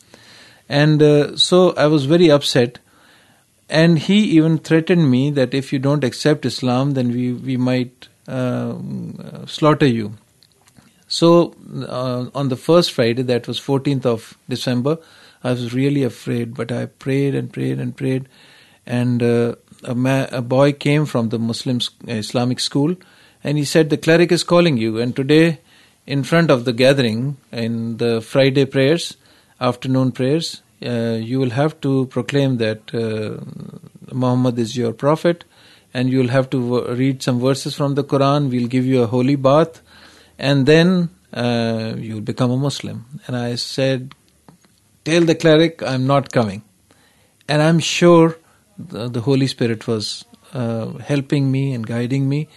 And 0.69 1.03
uh, 1.03 1.35
so 1.35 1.73
I 1.75 1.87
was 1.87 2.05
very 2.05 2.31
upset. 2.31 2.79
And 3.69 3.97
he 3.97 4.19
even 4.37 4.57
threatened 4.57 5.09
me 5.09 5.31
that 5.31 5.53
if 5.53 5.73
you 5.73 5.79
don't 5.79 6.03
accept 6.03 6.45
Islam, 6.45 6.91
then 6.91 7.09
we, 7.09 7.33
we 7.33 7.57
might 7.57 8.07
uh, 8.27 8.75
slaughter 9.45 9.87
you. 9.87 10.13
So 11.07 11.53
on 12.33 12.49
the 12.49 12.55
first 12.55 12.91
Friday, 12.91 13.23
that 13.23 13.47
was 13.47 13.59
14th 13.59 14.05
of 14.05 14.37
December, 14.49 14.97
I 15.43 15.51
was 15.51 15.73
really 15.73 16.03
afraid, 16.03 16.55
but 16.55 16.71
I 16.71 16.85
prayed 16.85 17.35
and 17.35 17.51
prayed 17.51 17.79
and 17.79 17.95
prayed 17.95 18.27
and 18.85 19.21
uh, 19.23 19.55
a, 19.83 19.95
ma- 19.95 20.27
a, 20.31 20.41
boy 20.41 20.73
came 20.73 21.05
from 21.05 21.29
the 21.29 21.39
Muslim 21.39 21.79
Islamic 22.07 22.59
school, 22.59 22.95
and 23.43 23.57
he 23.57 23.65
said 23.65 23.89
the 23.89 23.97
cleric 23.97 24.31
is 24.31 24.43
calling 24.43 24.77
you. 24.77 24.99
And 24.99 25.15
today, 25.15 25.59
in 26.05 26.23
front 26.23 26.51
of 26.51 26.65
the 26.65 26.73
gathering 26.73 27.37
in 27.51 27.97
the 27.97 28.21
Friday 28.21 28.65
prayers, 28.65 29.17
afternoon 29.59 30.11
prayers, 30.11 30.61
uh, 30.85 31.17
you 31.17 31.39
will 31.39 31.51
have 31.51 31.79
to 31.81 32.05
proclaim 32.07 32.57
that 32.57 32.93
uh, 32.93 33.43
Muhammad 34.13 34.59
is 34.59 34.75
your 34.75 34.93
prophet, 34.93 35.45
and 35.93 36.09
you 36.09 36.19
will 36.19 36.29
have 36.29 36.49
to 36.49 36.61
w- 36.61 36.95
read 36.95 37.23
some 37.23 37.39
verses 37.39 37.75
from 37.75 37.95
the 37.95 38.03
Quran. 38.03 38.49
We'll 38.49 38.67
give 38.67 38.85
you 38.85 39.03
a 39.03 39.07
holy 39.07 39.35
bath, 39.35 39.81
and 40.37 40.65
then 40.65 41.09
uh, 41.33 41.93
you'll 41.97 42.21
become 42.21 42.51
a 42.51 42.57
Muslim. 42.57 43.05
And 43.27 43.35
I 43.35 43.55
said, 43.55 44.13
Tell 45.05 45.23
the 45.23 45.35
cleric 45.35 45.83
I'm 45.83 46.07
not 46.07 46.31
coming. 46.31 46.63
And 47.47 47.61
I'm 47.61 47.79
sure 47.79 48.37
the, 48.77 49.09
the 49.09 49.21
Holy 49.21 49.47
Spirit 49.47 49.85
was 49.87 50.23
uh, 50.53 50.93
helping 50.99 51.51
me 51.51 51.73
and 51.73 51.85
guiding 51.85 52.29
me. 52.29 52.47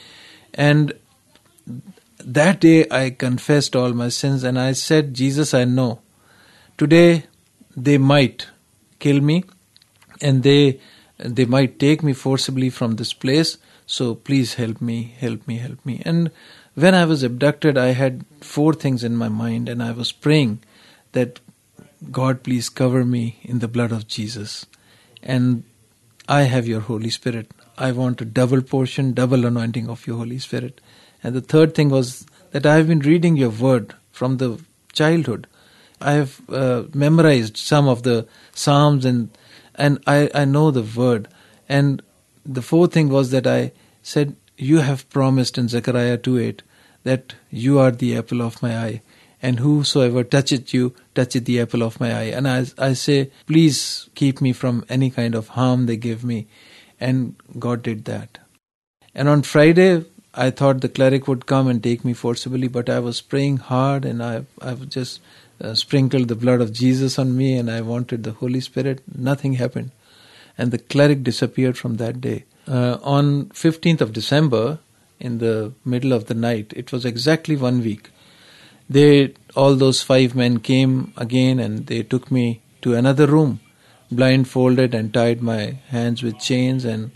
And 0.55 0.93
that 2.19 2.61
day 2.61 2.87
I 2.91 3.11
confessed 3.11 3.75
all 3.75 3.93
my 3.93 4.09
sins 4.09 4.45
and 4.45 4.59
I 4.59 4.73
said, 4.73 5.15
Jesus, 5.15 5.55
I 5.55 5.65
know. 5.65 6.01
Today 6.79 7.25
they 7.77 7.99
might 7.99 8.47
kill 8.99 9.21
me 9.21 9.45
and 10.21 10.43
they 10.43 10.81
they 11.19 11.45
might 11.45 11.79
take 11.79 12.03
me 12.03 12.13
forcibly 12.13 12.71
from 12.71 12.97
this 12.97 13.13
place. 13.13 13.59
So 13.87 14.15
please 14.15 14.55
help 14.55 14.81
me, 14.81 15.15
help 15.19 15.47
me, 15.47 15.59
help 15.59 15.85
me. 15.87 16.03
And 16.05 16.31
when 16.75 16.95
I 16.95 17.05
was 17.05 17.23
abducted, 17.23 17.79
I 17.79 17.89
had 17.89 18.25
four 18.41 18.75
things 18.75 19.03
in 19.03 19.17
my 19.17 19.29
mind, 19.29 19.69
and 19.69 19.83
I 19.83 19.93
was 19.93 20.13
praying 20.13 20.63
that 21.13 21.41
God, 22.11 22.43
please 22.43 22.69
cover 22.69 23.05
me 23.05 23.39
in 23.43 23.61
the 23.61 23.69
blood 23.69 23.93
of 23.93 24.07
Jesus. 24.07 24.67
And 25.23 25.65
I 26.29 26.43
have 26.43 26.67
your 26.67 26.81
Holy 26.81 27.11
Spirit. 27.11 27.51
I 27.79 27.93
want 27.93 28.21
a 28.21 28.27
double 28.27 28.61
portion, 28.61 29.15
double 29.15 29.47
anointing 29.47 29.89
of 29.89 30.07
your 30.07 30.17
Holy 30.19 30.39
Spirit. 30.39 30.81
And 31.23 31.35
the 31.35 31.41
third 31.41 31.75
thing 31.75 31.89
was 31.89 32.27
that 32.51 32.67
I 32.67 32.77
have 32.77 32.89
been 32.89 33.01
reading 33.01 33.37
your 33.37 33.51
word 33.51 33.95
from 34.13 34.37
the 34.37 34.61
childhood. 34.93 35.47
I 36.01 36.13
have 36.13 36.41
uh, 36.51 36.85
memorized 36.95 37.57
some 37.57 37.89
of 37.89 38.03
the 38.03 38.27
Psalms 38.53 39.05
and 39.05 39.31
and 39.75 40.03
I, 40.07 40.31
I 40.35 40.45
know 40.45 40.71
the 40.71 40.83
word. 40.83 41.29
And 41.69 42.03
the 42.45 42.63
fourth 42.63 42.93
thing 42.93 43.09
was 43.09 43.31
that 43.31 43.47
I 43.47 43.73
said, 44.03 44.37
You 44.57 44.79
have 44.79 45.09
promised 45.11 45.59
in 45.59 45.69
Zechariah 45.69 46.17
2 46.17 46.39
8 46.39 46.63
that 47.05 47.35
you 47.51 47.79
are 47.79 47.91
the 47.91 48.17
apple 48.17 48.43
of 48.43 48.63
my 48.63 48.77
eye 48.77 49.03
and 49.43 49.61
whosoever 49.61 50.25
toucheth 50.25 50.73
you 50.75 50.95
toucheth 51.15 51.45
the 51.45 51.61
apple 51.61 51.83
of 51.83 52.01
my 52.01 52.13
eye. 52.13 52.31
And 52.39 52.49
I, 52.49 52.67
I 52.79 52.95
say, 52.95 53.31
please 53.47 54.09
keep 54.15 54.41
me 54.41 54.53
from 54.53 54.85
any 54.89 55.11
kind 55.11 55.35
of 55.35 55.49
harm 55.49 55.87
they 55.87 55.97
give 55.97 56.25
me. 56.25 56.47
And 56.99 57.37
God 57.59 57.83
did 57.83 58.07
that. 58.07 58.39
And 59.15 59.29
on 59.29 59.43
Friday, 59.43 60.05
I 60.35 60.51
thought 60.51 60.81
the 60.81 60.89
cleric 60.89 61.29
would 61.29 61.47
come 61.47 61.69
and 61.69 61.83
take 61.83 62.05
me 62.05 62.13
forcibly, 62.13 62.69
but 62.69 62.89
I 62.91 62.99
was 62.99 63.21
praying 63.21 63.59
hard 63.59 64.05
and 64.05 64.23
I, 64.23 64.45
I 64.61 64.75
was 64.75 64.89
just 64.89 65.21
uh, 65.61 65.75
sprinkled 65.75 66.29
the 66.29 66.35
blood 66.35 66.61
of 66.61 66.73
Jesus 66.73 67.19
on 67.19 67.37
me 67.37 67.57
and 67.57 67.71
I 67.71 67.81
wanted 67.81 68.25
the 68.25 68.33
Holy 68.33 68.61
Spirit. 68.61 69.03
Nothing 69.15 69.55
happened. 69.55 69.91
And 70.59 70.71
the 70.71 70.79
cleric 70.79 71.23
disappeared 71.23 71.77
from 71.77 71.97
that 71.97 72.21
day. 72.21 72.45
Uh, 72.67 72.99
on 73.03 73.47
15th 73.47 74.01
of 74.01 74.13
December, 74.13 74.79
in 75.21 75.39
the 75.39 75.73
middle 75.85 76.13
of 76.13 76.27
the 76.27 76.35
night, 76.35 76.73
it 76.77 76.93
was 76.93 77.05
exactly 77.05 77.57
one 77.57 77.83
week 77.83 78.11
they 78.89 79.35
all 79.55 79.75
those 79.75 80.03
five 80.03 80.35
men 80.35 80.59
came 80.59 81.13
again 81.17 81.59
and 81.59 81.87
they 81.87 82.03
took 82.03 82.31
me 82.31 82.61
to 82.81 82.95
another 82.95 83.27
room 83.27 83.61
blindfolded 84.11 84.95
and 84.95 85.13
tied 85.13 85.43
my 85.43 85.79
hands 85.89 86.23
with 86.23 86.39
chains 86.39 86.85
and 86.85 87.11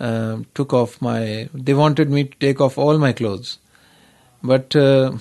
uh, 0.00 0.38
took 0.54 0.72
off 0.72 1.00
my 1.00 1.48
they 1.54 1.74
wanted 1.74 2.10
me 2.10 2.24
to 2.24 2.36
take 2.38 2.60
off 2.60 2.76
all 2.76 2.98
my 2.98 3.12
clothes 3.12 3.58
but 4.42 4.74
uh, 4.74 5.12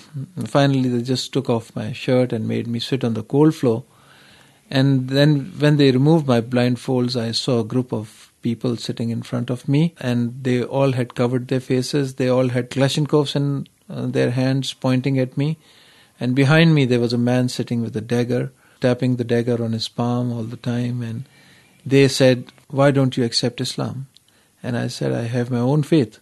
finally 0.46 0.90
they 0.90 1.02
just 1.02 1.32
took 1.34 1.50
off 1.50 1.76
my 1.76 1.92
shirt 1.92 2.34
and 2.34 2.48
made 2.48 2.68
me 2.68 2.80
sit 2.80 3.04
on 3.04 3.14
the 3.14 3.24
cold 3.24 3.54
floor 3.56 3.84
and 4.70 5.10
then 5.10 5.52
when 5.60 5.78
they 5.78 5.92
removed 5.92 6.28
my 6.28 6.42
blindfolds 6.42 7.20
i 7.20 7.32
saw 7.32 7.60
a 7.60 7.70
group 7.76 7.94
of 7.94 8.32
people 8.42 8.76
sitting 8.76 9.10
in 9.10 9.22
front 9.22 9.50
of 9.50 9.68
me 9.68 9.94
and 10.00 10.44
they 10.44 10.64
all 10.64 10.94
had 10.94 11.14
covered 11.14 11.48
their 11.48 11.60
faces 11.60 12.16
they 12.16 12.28
all 12.28 12.50
had 12.50 12.72
kalashnikovs 12.72 13.36
in 13.36 13.68
uh, 13.90 14.08
their 14.08 14.32
hands 14.32 14.74
pointing 14.74 15.20
at 15.20 15.38
me 15.38 15.58
and 16.22 16.36
behind 16.36 16.76
me, 16.76 16.86
there 16.86 17.00
was 17.00 17.14
a 17.14 17.18
man 17.18 17.50
sitting 17.50 17.82
with 17.82 17.98
a 17.98 18.00
dagger, 18.00 18.54
tapping 18.80 19.16
the 19.16 19.24
dagger 19.24 19.64
on 19.64 19.72
his 19.72 19.88
palm 19.88 20.32
all 20.32 20.44
the 20.44 20.56
time. 20.56 21.02
And 21.02 21.28
they 21.84 22.08
said, 22.08 22.52
Why 22.68 22.92
don't 22.92 23.18
you 23.18 23.24
accept 23.24 23.60
Islam? 23.60 24.08
And 24.62 24.78
I 24.78 24.86
said, 24.86 25.12
I 25.12 25.24
have 25.24 25.50
my 25.50 25.58
own 25.58 25.82
faith, 25.82 26.20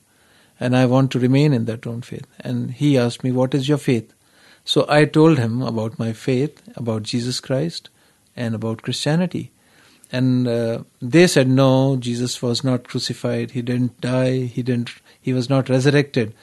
and 0.60 0.76
I 0.76 0.86
want 0.86 1.12
to 1.12 1.20
remain 1.20 1.54
in 1.54 1.66
that 1.66 1.88
own 1.88 2.02
faith. 2.02 2.28
And 2.40 2.72
he 2.72 2.98
asked 2.98 3.24
me, 3.24 3.32
What 3.32 3.54
is 3.54 3.70
your 3.70 3.78
faith? 3.78 4.14
So 4.66 4.86
I 4.90 5.06
told 5.06 5.38
him 5.38 5.62
about 5.62 5.98
my 5.98 6.14
faith, 6.14 6.62
about 6.76 7.04
Jesus 7.04 7.40
Christ, 7.40 7.90
and 8.36 8.54
about 8.54 8.82
Christianity. 8.82 9.52
And 10.12 10.48
uh, 10.48 10.84
they 11.02 11.28
said, 11.28 11.48
No, 11.48 11.98
Jesus 11.98 12.42
was 12.42 12.64
not 12.64 12.88
crucified. 12.88 13.52
He 13.52 13.62
didn't 13.62 14.00
die. 14.02 14.42
He 14.42 14.64
didn't. 14.64 14.92
He 15.22 15.34
was 15.34 15.50
not 15.50 15.70
resurrected. 15.70 16.34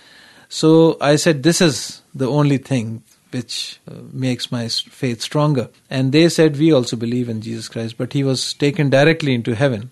So 0.49 0.97
I 1.01 1.17
said, 1.17 1.43
This 1.43 1.61
is 1.61 2.03
the 2.15 2.29
only 2.29 2.59
thing 2.59 3.03
which 3.33 3.81
uh, 3.91 3.95
makes 4.13 4.53
my 4.53 4.69
faith 4.69 5.21
stronger. 5.21 5.69
And 5.91 6.13
they 6.13 6.29
said, 6.29 6.57
We 6.57 6.73
also 6.73 6.97
believe 6.97 7.29
in 7.29 7.43
Jesus 7.43 7.69
Christ, 7.69 7.99
but 7.99 8.13
he 8.13 8.25
was 8.25 8.55
taken 8.55 8.89
directly 8.89 9.35
into 9.35 9.55
heaven. 9.55 9.91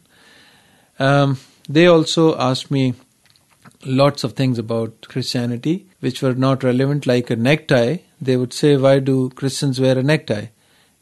Um, 0.99 1.39
they 1.69 1.87
also 1.87 2.39
asked 2.39 2.71
me 2.71 2.95
lots 3.87 4.25
of 4.25 4.33
things 4.33 4.59
about 4.59 5.03
Christianity 5.09 5.87
which 6.01 6.23
were 6.23 6.35
not 6.35 6.63
relevant, 6.63 7.07
like 7.07 7.31
a 7.31 7.37
necktie. 7.37 7.99
They 8.21 8.37
would 8.37 8.53
say, 8.53 8.77
Why 8.77 8.99
do 8.99 9.31
Christians 9.31 9.81
wear 9.81 9.99
a 9.99 10.03
necktie? 10.03 10.47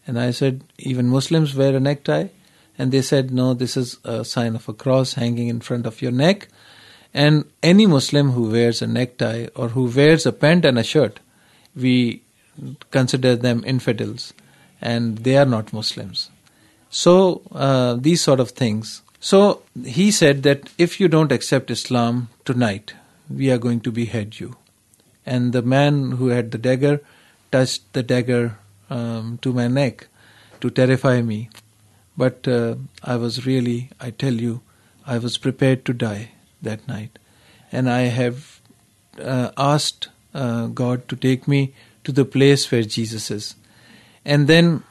And 0.07 0.19
I 0.19 0.31
said, 0.31 0.65
Even 0.79 1.09
Muslims 1.09 1.55
wear 1.55 1.77
a 1.77 1.81
necktie. 1.81 2.29
And 2.79 2.93
they 2.93 3.03
said, 3.03 3.31
No, 3.31 3.55
this 3.55 3.77
is 3.77 3.99
a 4.05 4.25
sign 4.25 4.55
of 4.55 4.69
a 4.69 4.73
cross 4.73 5.15
hanging 5.15 5.49
in 5.49 5.61
front 5.61 5.87
of 5.87 6.03
your 6.03 6.13
neck. 6.13 6.49
And 7.15 7.45
any 7.63 7.87
Muslim 7.87 8.31
who 8.31 8.51
wears 8.51 8.81
a 8.81 8.87
necktie 8.87 9.49
or 9.55 9.69
who 9.69 9.85
wears 9.85 10.25
a 10.25 10.33
pant 10.33 10.65
and 10.65 10.79
a 10.79 10.83
shirt, 10.83 11.21
we 11.77 12.23
consider 12.91 13.37
them 13.37 13.63
infidels 13.67 14.33
and 14.81 15.19
they 15.19 15.37
are 15.37 15.47
not 15.47 15.73
Muslims. 15.73 16.31
So, 16.91 17.43
uh, 17.53 17.95
these 17.95 18.21
sort 18.21 18.41
of 18.41 18.51
things. 18.51 19.03
So, 19.25 19.63
he 19.85 20.11
said 20.11 20.43
that 20.43 20.69
if 20.79 20.99
you 20.99 21.07
don't 21.07 21.31
accept 21.31 21.71
Islam 21.71 22.29
tonight, 22.45 22.95
we 23.31 23.53
are 23.53 23.57
going 23.57 23.79
to 23.83 23.93
behead 23.93 24.41
you. 24.41 24.57
And 25.25 25.53
the 25.53 25.63
man 25.63 26.13
who 26.13 26.29
had 26.29 26.51
the 26.51 26.59
dagger 26.59 27.01
touched 27.53 27.93
the 27.93 28.03
dagger 28.03 28.59
um, 28.91 29.39
to 29.43 29.53
my 29.53 29.69
neck 29.69 30.09
to 30.61 30.71
terrify 30.71 31.23
me. 31.23 31.51
But 32.17 32.49
uh, 32.49 32.75
I 33.05 33.15
was 33.15 33.47
really, 33.47 33.91
I 34.01 34.11
tell 34.11 34.33
you, 34.33 34.61
I 35.07 35.19
was 35.19 35.39
prepared 35.39 35.85
to 35.85 35.93
die 35.93 36.33
that 36.61 36.89
night. 36.89 37.21
And 37.71 37.89
I 37.89 38.01
have 38.19 38.61
uh, 39.21 39.53
asked 39.57 40.09
uh, 40.35 40.67
God 40.67 41.07
to 41.07 41.15
take 41.15 41.47
me 41.47 41.75
to 42.03 42.11
the 42.11 42.25
place 42.25 42.69
where 42.73 42.83
Jesus 42.83 43.31
is. 43.31 43.55
And 44.25 44.49
then 44.49 44.83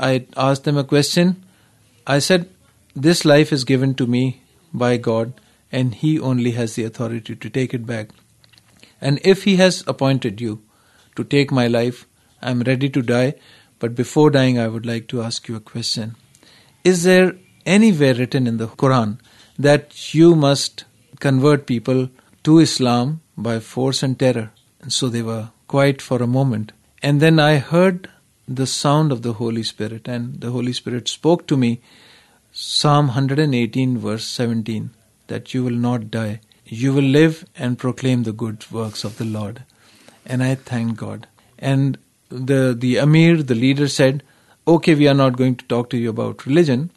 I 0.00 0.26
asked 0.36 0.64
them 0.64 0.76
a 0.76 0.82
question. 0.82 1.44
I 2.08 2.18
said, 2.18 2.50
This 2.98 3.26
life 3.26 3.52
is 3.52 3.64
given 3.64 3.94
to 3.96 4.06
me 4.06 4.40
by 4.72 4.96
God, 4.96 5.34
and 5.70 5.94
He 5.94 6.18
only 6.18 6.52
has 6.52 6.76
the 6.76 6.84
authority 6.84 7.36
to 7.36 7.50
take 7.50 7.74
it 7.74 7.84
back. 7.84 8.08
And 9.02 9.20
if 9.22 9.44
He 9.44 9.56
has 9.56 9.84
appointed 9.86 10.40
you 10.40 10.62
to 11.14 11.22
take 11.22 11.52
my 11.52 11.66
life, 11.66 12.06
I 12.40 12.50
am 12.52 12.62
ready 12.62 12.88
to 12.88 13.02
die. 13.02 13.34
But 13.80 13.94
before 13.94 14.30
dying, 14.30 14.58
I 14.58 14.68
would 14.68 14.86
like 14.86 15.08
to 15.08 15.20
ask 15.20 15.46
you 15.46 15.56
a 15.56 15.60
question. 15.60 16.16
Is 16.84 17.02
there 17.02 17.34
anywhere 17.66 18.14
written 18.14 18.46
in 18.46 18.56
the 18.56 18.68
Quran 18.68 19.18
that 19.58 20.14
you 20.14 20.34
must 20.34 20.86
convert 21.20 21.66
people 21.66 22.08
to 22.44 22.58
Islam 22.60 23.20
by 23.36 23.60
force 23.60 24.02
and 24.02 24.18
terror? 24.18 24.52
And 24.80 24.90
so 24.90 25.10
they 25.10 25.20
were 25.20 25.50
quiet 25.68 26.00
for 26.00 26.22
a 26.22 26.26
moment. 26.26 26.72
And 27.02 27.20
then 27.20 27.38
I 27.38 27.58
heard 27.58 28.08
the 28.48 28.66
sound 28.66 29.12
of 29.12 29.20
the 29.20 29.34
Holy 29.34 29.64
Spirit, 29.64 30.08
and 30.08 30.40
the 30.40 30.50
Holy 30.50 30.72
Spirit 30.72 31.08
spoke 31.08 31.46
to 31.48 31.58
me 31.58 31.82
Psalm 32.58 33.08
118, 33.08 33.98
verse 33.98 34.26
17 34.26 34.88
that 35.26 35.52
you 35.52 35.62
will 35.62 35.76
not 35.76 36.10
die. 36.10 36.40
You 36.64 36.94
will 36.94 37.04
live 37.04 37.44
and 37.54 37.78
proclaim 37.78 38.22
the 38.22 38.32
good 38.32 38.64
works 38.70 39.04
of 39.04 39.18
the 39.18 39.26
Lord. 39.26 39.64
And 40.24 40.42
I 40.42 40.54
thank 40.54 40.96
God. 40.96 41.26
And 41.58 41.98
the, 42.30 42.74
the 42.74 42.96
Amir, 42.96 43.42
the 43.42 43.54
leader, 43.54 43.88
said, 43.88 44.22
Okay, 44.66 44.94
we 44.94 45.06
are 45.06 45.12
not 45.12 45.36
going 45.36 45.56
to 45.56 45.66
talk 45.66 45.90
to 45.90 45.98
you 45.98 46.08
about 46.08 46.46
religion, 46.46 46.88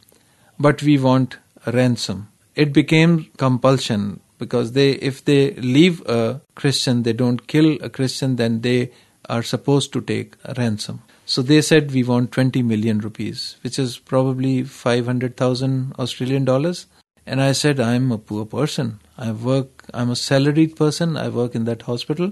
but 0.58 0.82
we 0.82 0.98
want 0.98 1.36
a 1.66 1.74
ransom. 1.74 2.30
It 2.56 2.72
became 2.72 3.30
compulsion 3.36 4.22
because 4.38 4.72
they, 4.72 4.92
if 4.92 5.26
they 5.26 5.52
leave 5.56 6.02
a 6.06 6.40
Christian, 6.56 7.04
they 7.04 7.12
don't 7.12 7.48
kill 7.48 7.78
a 7.82 7.90
Christian, 7.90 8.38
then 8.38 8.62
they 8.62 8.94
are 9.26 9.44
supposed 9.44 9.92
to 9.92 10.00
take 10.00 10.36
a 10.46 10.54
ransom. 10.54 11.02
So 11.30 11.44
they 11.44 11.62
said 11.62 11.92
we 11.92 12.02
want 12.02 12.32
20 12.32 12.64
million 12.64 12.98
rupees, 12.98 13.58
which 13.62 13.78
is 13.78 14.00
probably 14.00 14.64
500,000 14.64 15.94
Australian 16.00 16.44
dollars. 16.44 16.88
And 17.28 17.40
I 17.40 17.52
said, 17.52 17.80
I'm 17.80 18.12
a 18.12 18.18
poor 18.18 18.48
person. 18.48 19.00
I 19.16 19.32
work, 19.32 19.86
I'm 19.94 20.10
a 20.10 20.16
salaried 20.16 20.76
person. 20.76 21.16
I 21.16 21.30
work 21.30 21.54
in 21.54 21.66
that 21.66 21.84
hospital. 21.84 22.32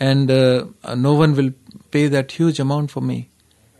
And 0.00 0.32
uh, 0.32 0.64
no 0.96 1.14
one 1.14 1.36
will 1.36 1.52
pay 1.92 2.08
that 2.08 2.32
huge 2.32 2.58
amount 2.58 2.90
for 2.90 3.02
me. 3.02 3.30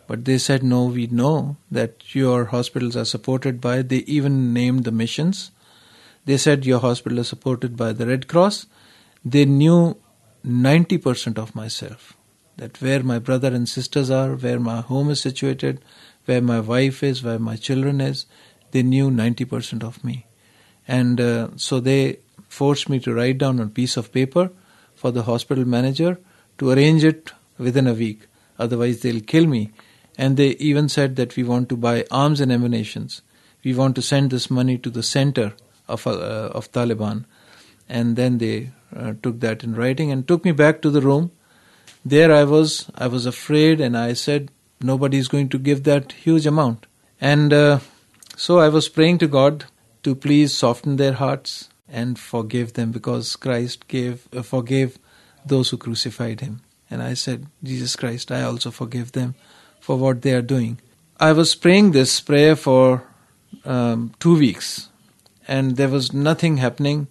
But 0.07 0.25
they 0.25 0.39
said, 0.39 0.63
no, 0.63 0.85
we 0.85 1.09
know 1.09 1.57
that 1.69 2.15
your 2.15 2.45
hospitals 2.45 2.97
are 2.97 3.05
supported 3.05 3.61
by, 3.61 3.83
they 3.83 4.05
even 4.19 4.53
named 4.53 4.85
the 4.85 4.93
missions. 4.93 5.51
They 6.27 6.37
said 6.37 6.65
your 6.65 6.79
hospital 6.79 7.19
is 7.19 7.27
supported 7.27 7.77
by 7.77 7.93
the 7.93 8.07
Red 8.07 8.29
Cross. 8.29 8.67
They 9.25 9.47
knew 9.47 9.97
90% 10.47 11.39
of 11.39 11.57
myself 11.57 12.17
that 12.61 12.81
where 12.83 13.03
my 13.03 13.19
brother 13.19 13.49
and 13.49 13.67
sisters 13.67 14.11
are, 14.11 14.35
where 14.35 14.61
my 14.61 14.83
home 14.83 15.09
is 15.11 15.21
situated, 15.21 15.81
where 16.27 16.43
my 16.43 16.61
wife 16.61 17.03
is, 17.03 17.23
where 17.23 17.39
my 17.39 17.57
children 17.57 18.01
is, 18.03 18.27
they 18.73 18.83
knew 18.83 19.11
90% 19.11 19.83
of 19.83 20.05
me. 20.05 20.27
And 20.87 21.21
uh, 21.21 21.49
so 21.57 21.81
they 21.81 22.19
forced 22.49 22.91
me 22.91 23.01
to 23.01 23.15
write 23.15 23.39
down 23.39 23.61
a 23.61 23.67
piece 23.67 23.97
of 23.97 24.13
paper 24.13 24.51
for 24.95 25.11
the 25.11 25.23
hospital 25.23 25.65
manager 25.65 26.19
to 26.59 26.71
arrange 26.71 27.03
it 27.03 27.33
within 27.57 27.87
a 27.87 27.95
week. 27.95 28.27
Otherwise, 28.59 29.01
they'll 29.01 29.23
kill 29.23 29.47
me. 29.47 29.71
And 30.19 30.37
they 30.37 30.51
even 30.71 30.91
said 30.91 31.17
that 31.17 31.37
we 31.37 31.43
want 31.43 31.71
to 31.71 31.77
buy 31.77 32.05
arms 32.11 32.41
and 32.43 32.53
ammunitions. 32.53 33.23
We 33.65 33.73
want 33.73 33.95
to 33.97 34.03
send 34.03 34.31
this 34.31 34.51
money 34.51 34.77
to 34.77 34.91
the 34.91 35.03
center 35.03 35.55
of, 35.89 36.07
uh, 36.07 36.11
of 36.53 36.71
Taliban. 36.73 37.25
And 37.89 38.17
then 38.17 38.37
they 38.37 38.71
uh, 38.95 39.15
took 39.23 39.41
that 39.41 39.65
in 39.65 39.75
writing 39.75 40.13
and 40.13 40.29
took 40.29 40.45
me 40.45 40.53
back 40.53 40.83
to 40.83 40.91
the 40.91 41.01
room. 41.01 41.31
There 42.05 42.33
I 42.33 42.45
was, 42.45 42.91
I 42.95 43.07
was 43.07 43.27
afraid, 43.27 43.81
and 43.81 43.97
I 43.97 44.15
said, 44.15 44.51
nobody 44.81 45.19
is 45.19 45.29
going 45.29 45.49
to 45.51 45.59
give 45.59 45.85
that 45.85 46.13
huge 46.13 46.47
amount. 46.47 46.87
And 47.21 47.53
uh, 47.53 47.81
so 48.37 48.59
I 48.59 48.69
was 48.69 48.89
praying 48.89 49.19
to 49.19 49.29
God 49.29 49.65
to 50.03 50.15
please 50.15 50.55
soften 50.55 50.97
their 50.97 51.13
hearts 51.13 51.69
and 51.89 52.19
forgive 52.19 52.73
them 52.75 52.93
because 52.93 53.37
Christ 53.37 53.89
gave 53.89 54.29
uh, 54.35 54.43
forgave 54.43 54.99
those 55.45 55.71
who 55.71 55.77
crucified 55.77 56.41
him. 56.41 56.63
And 56.91 57.03
I 57.03 57.15
said, 57.15 57.47
Jesus 57.63 57.97
Christ, 57.97 58.33
I 58.33 58.43
also 58.43 58.71
forgive 58.71 59.13
them 59.13 59.35
for 59.81 59.97
what 59.97 60.23
they 60.23 60.33
are 60.33 60.43
doing. 60.43 60.81
I 61.19 61.33
was 61.33 61.55
praying 61.55 61.93
this 61.93 62.21
prayer 62.21 62.57
for 62.57 63.05
um, 63.65 64.15
two 64.19 64.39
weeks, 64.39 64.89
and 65.47 65.77
there 65.77 65.89
was 65.89 66.13
nothing 66.13 66.57
happening. 66.57 67.09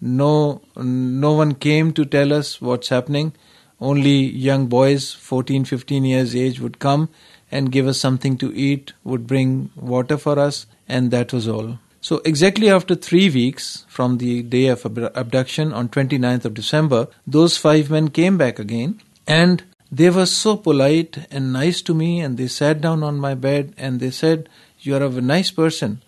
No, 0.00 0.62
no 0.76 1.32
one 1.32 1.54
came 1.54 1.92
to 1.94 2.04
tell 2.04 2.32
us 2.32 2.60
what's 2.60 2.88
happening. 2.88 3.32
Only 3.80 4.18
young 4.24 4.66
boys, 4.66 5.12
14, 5.12 5.64
15 5.64 6.04
years 6.04 6.34
age, 6.34 6.60
would 6.60 6.78
come 6.78 7.08
and 7.50 7.72
give 7.72 7.86
us 7.86 7.98
something 7.98 8.36
to 8.38 8.54
eat, 8.54 8.92
would 9.04 9.26
bring 9.26 9.70
water 9.76 10.16
for 10.18 10.38
us, 10.38 10.66
and 10.88 11.10
that 11.10 11.32
was 11.32 11.48
all. 11.48 11.78
So, 12.00 12.20
exactly 12.24 12.70
after 12.70 12.94
three 12.94 13.28
weeks 13.28 13.84
from 13.88 14.18
the 14.18 14.42
day 14.42 14.68
of 14.68 14.84
abduction 14.84 15.72
on 15.72 15.88
29th 15.88 16.44
of 16.44 16.54
December, 16.54 17.08
those 17.26 17.56
five 17.56 17.90
men 17.90 18.08
came 18.08 18.38
back 18.38 18.58
again 18.58 19.00
and 19.26 19.64
they 19.90 20.08
were 20.10 20.26
so 20.26 20.56
polite 20.56 21.26
and 21.30 21.52
nice 21.52 21.82
to 21.82 21.94
me 21.94 22.20
and 22.20 22.36
they 22.36 22.46
sat 22.46 22.80
down 22.80 23.02
on 23.02 23.18
my 23.18 23.34
bed 23.34 23.74
and 23.76 23.98
they 23.98 24.10
said, 24.10 24.48
You 24.78 24.94
are 24.96 25.02
a 25.02 25.20
nice 25.20 25.50
person. 25.50 26.00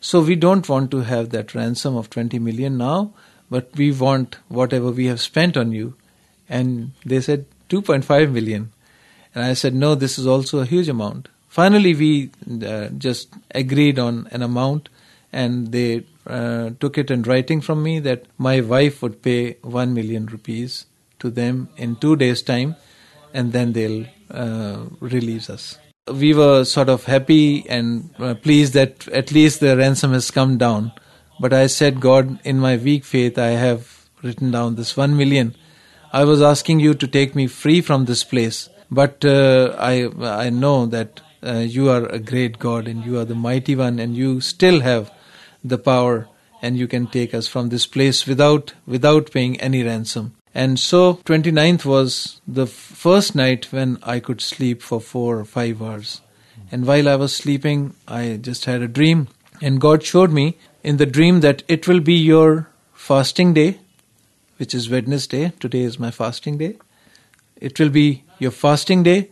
So, 0.00 0.22
we 0.22 0.36
don't 0.36 0.68
want 0.68 0.90
to 0.92 1.00
have 1.00 1.30
that 1.30 1.54
ransom 1.54 1.96
of 1.96 2.08
20 2.08 2.38
million 2.38 2.78
now, 2.78 3.12
but 3.50 3.68
we 3.76 3.92
want 3.92 4.38
whatever 4.48 4.90
we 4.90 5.06
have 5.06 5.20
spent 5.20 5.56
on 5.56 5.72
you. 5.72 5.94
And 6.48 6.92
they 7.04 7.20
said, 7.20 7.46
2.5 7.68 8.32
million. 8.32 8.72
And 9.34 9.44
I 9.44 9.54
said, 9.54 9.74
no, 9.74 9.94
this 9.94 10.18
is 10.18 10.26
also 10.26 10.60
a 10.60 10.66
huge 10.66 10.88
amount. 10.88 11.28
Finally, 11.48 11.94
we 11.94 12.30
uh, 12.66 12.88
just 12.98 13.32
agreed 13.54 13.98
on 13.98 14.28
an 14.30 14.42
amount, 14.42 14.88
and 15.32 15.72
they 15.72 16.04
uh, 16.26 16.70
took 16.80 16.98
it 16.98 17.10
in 17.10 17.22
writing 17.22 17.60
from 17.60 17.82
me 17.82 17.98
that 18.00 18.26
my 18.36 18.60
wife 18.60 19.02
would 19.02 19.22
pay 19.22 19.56
1 19.62 19.94
million 19.94 20.26
rupees 20.26 20.86
to 21.18 21.30
them 21.30 21.68
in 21.76 21.96
two 21.96 22.16
days' 22.16 22.42
time, 22.42 22.76
and 23.32 23.52
then 23.52 23.72
they'll 23.72 24.06
uh, 24.30 24.84
release 25.00 25.48
us. 25.48 25.78
We 26.12 26.34
were 26.34 26.64
sort 26.64 26.88
of 26.88 27.04
happy 27.04 27.68
and 27.68 28.10
uh, 28.18 28.34
pleased 28.34 28.74
that 28.74 29.08
at 29.08 29.32
least 29.32 29.60
the 29.60 29.76
ransom 29.76 30.12
has 30.12 30.30
come 30.30 30.58
down. 30.58 30.92
But 31.40 31.52
I 31.52 31.66
said, 31.66 32.00
God, 32.00 32.38
in 32.44 32.58
my 32.58 32.76
weak 32.76 33.04
faith, 33.04 33.38
I 33.38 33.48
have 33.48 34.08
written 34.22 34.50
down 34.50 34.76
this 34.76 34.96
1 34.96 35.16
million. 35.16 35.54
I 36.18 36.24
was 36.24 36.40
asking 36.40 36.80
you 36.80 36.94
to 36.94 37.06
take 37.06 37.34
me 37.34 37.46
free 37.46 37.80
from 37.80 38.04
this 38.06 38.24
place 38.24 38.68
but 38.90 39.24
uh, 39.24 39.74
I 39.78 40.08
I 40.46 40.50
know 40.50 40.86
that 40.86 41.20
uh, 41.42 41.58
you 41.58 41.90
are 41.90 42.06
a 42.06 42.18
great 42.18 42.58
God 42.58 42.88
and 42.88 43.04
you 43.04 43.18
are 43.18 43.24
the 43.24 43.34
mighty 43.34 43.76
one 43.76 43.98
and 43.98 44.16
you 44.16 44.40
still 44.40 44.80
have 44.80 45.10
the 45.62 45.78
power 45.78 46.28
and 46.62 46.78
you 46.78 46.86
can 46.86 47.06
take 47.06 47.34
us 47.34 47.48
from 47.48 47.68
this 47.68 47.86
place 47.86 48.26
without 48.26 48.72
without 48.86 49.30
paying 49.30 49.60
any 49.60 49.82
ransom. 49.82 50.34
And 50.54 50.78
so 50.78 51.00
29th 51.24 51.84
was 51.84 52.40
the 52.48 52.66
first 52.66 53.34
night 53.34 53.70
when 53.72 53.98
I 54.02 54.20
could 54.20 54.40
sleep 54.40 54.80
for 54.82 55.00
4 55.00 55.40
or 55.40 55.44
5 55.44 55.82
hours. 55.82 56.22
And 56.72 56.86
while 56.86 57.10
I 57.10 57.16
was 57.16 57.36
sleeping, 57.36 57.94
I 58.08 58.38
just 58.40 58.64
had 58.64 58.80
a 58.80 58.88
dream 58.88 59.28
and 59.60 59.80
God 59.80 60.02
showed 60.02 60.30
me 60.30 60.56
in 60.82 60.96
the 60.96 61.12
dream 61.18 61.40
that 61.40 61.62
it 61.68 61.86
will 61.86 62.00
be 62.00 62.14
your 62.14 62.70
fasting 62.94 63.52
day, 63.52 63.80
which 64.56 64.74
is 64.74 64.90
Wednesday. 64.90 65.52
Today 65.60 65.82
is 65.82 65.98
my 65.98 66.10
fasting 66.10 66.58
day. 66.58 66.76
It 67.60 67.78
will 67.80 67.88
be 67.88 68.24
your 68.38 68.50
fasting 68.50 69.02
day, 69.02 69.30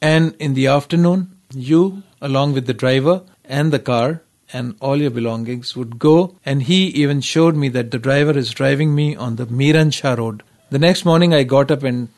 and 0.00 0.34
in 0.38 0.54
the 0.54 0.66
afternoon, 0.66 1.36
you, 1.54 2.02
along 2.20 2.52
with 2.52 2.66
the 2.66 2.74
driver 2.74 3.22
and 3.44 3.72
the 3.72 3.78
car 3.78 4.22
and 4.52 4.76
all 4.80 4.96
your 4.96 5.10
belongings, 5.10 5.76
would 5.76 5.98
go. 5.98 6.36
And 6.44 6.62
he 6.62 6.86
even 6.88 7.20
showed 7.20 7.56
me 7.56 7.68
that 7.70 7.90
the 7.90 7.98
driver 7.98 8.36
is 8.36 8.50
driving 8.50 8.94
me 8.94 9.16
on 9.16 9.36
the 9.36 9.46
Miran 9.46 9.90
Shah 9.90 10.14
road. 10.14 10.42
The 10.70 10.78
next 10.78 11.04
morning, 11.04 11.32
I 11.32 11.44
got 11.44 11.70
up 11.70 11.82
and 11.82 12.08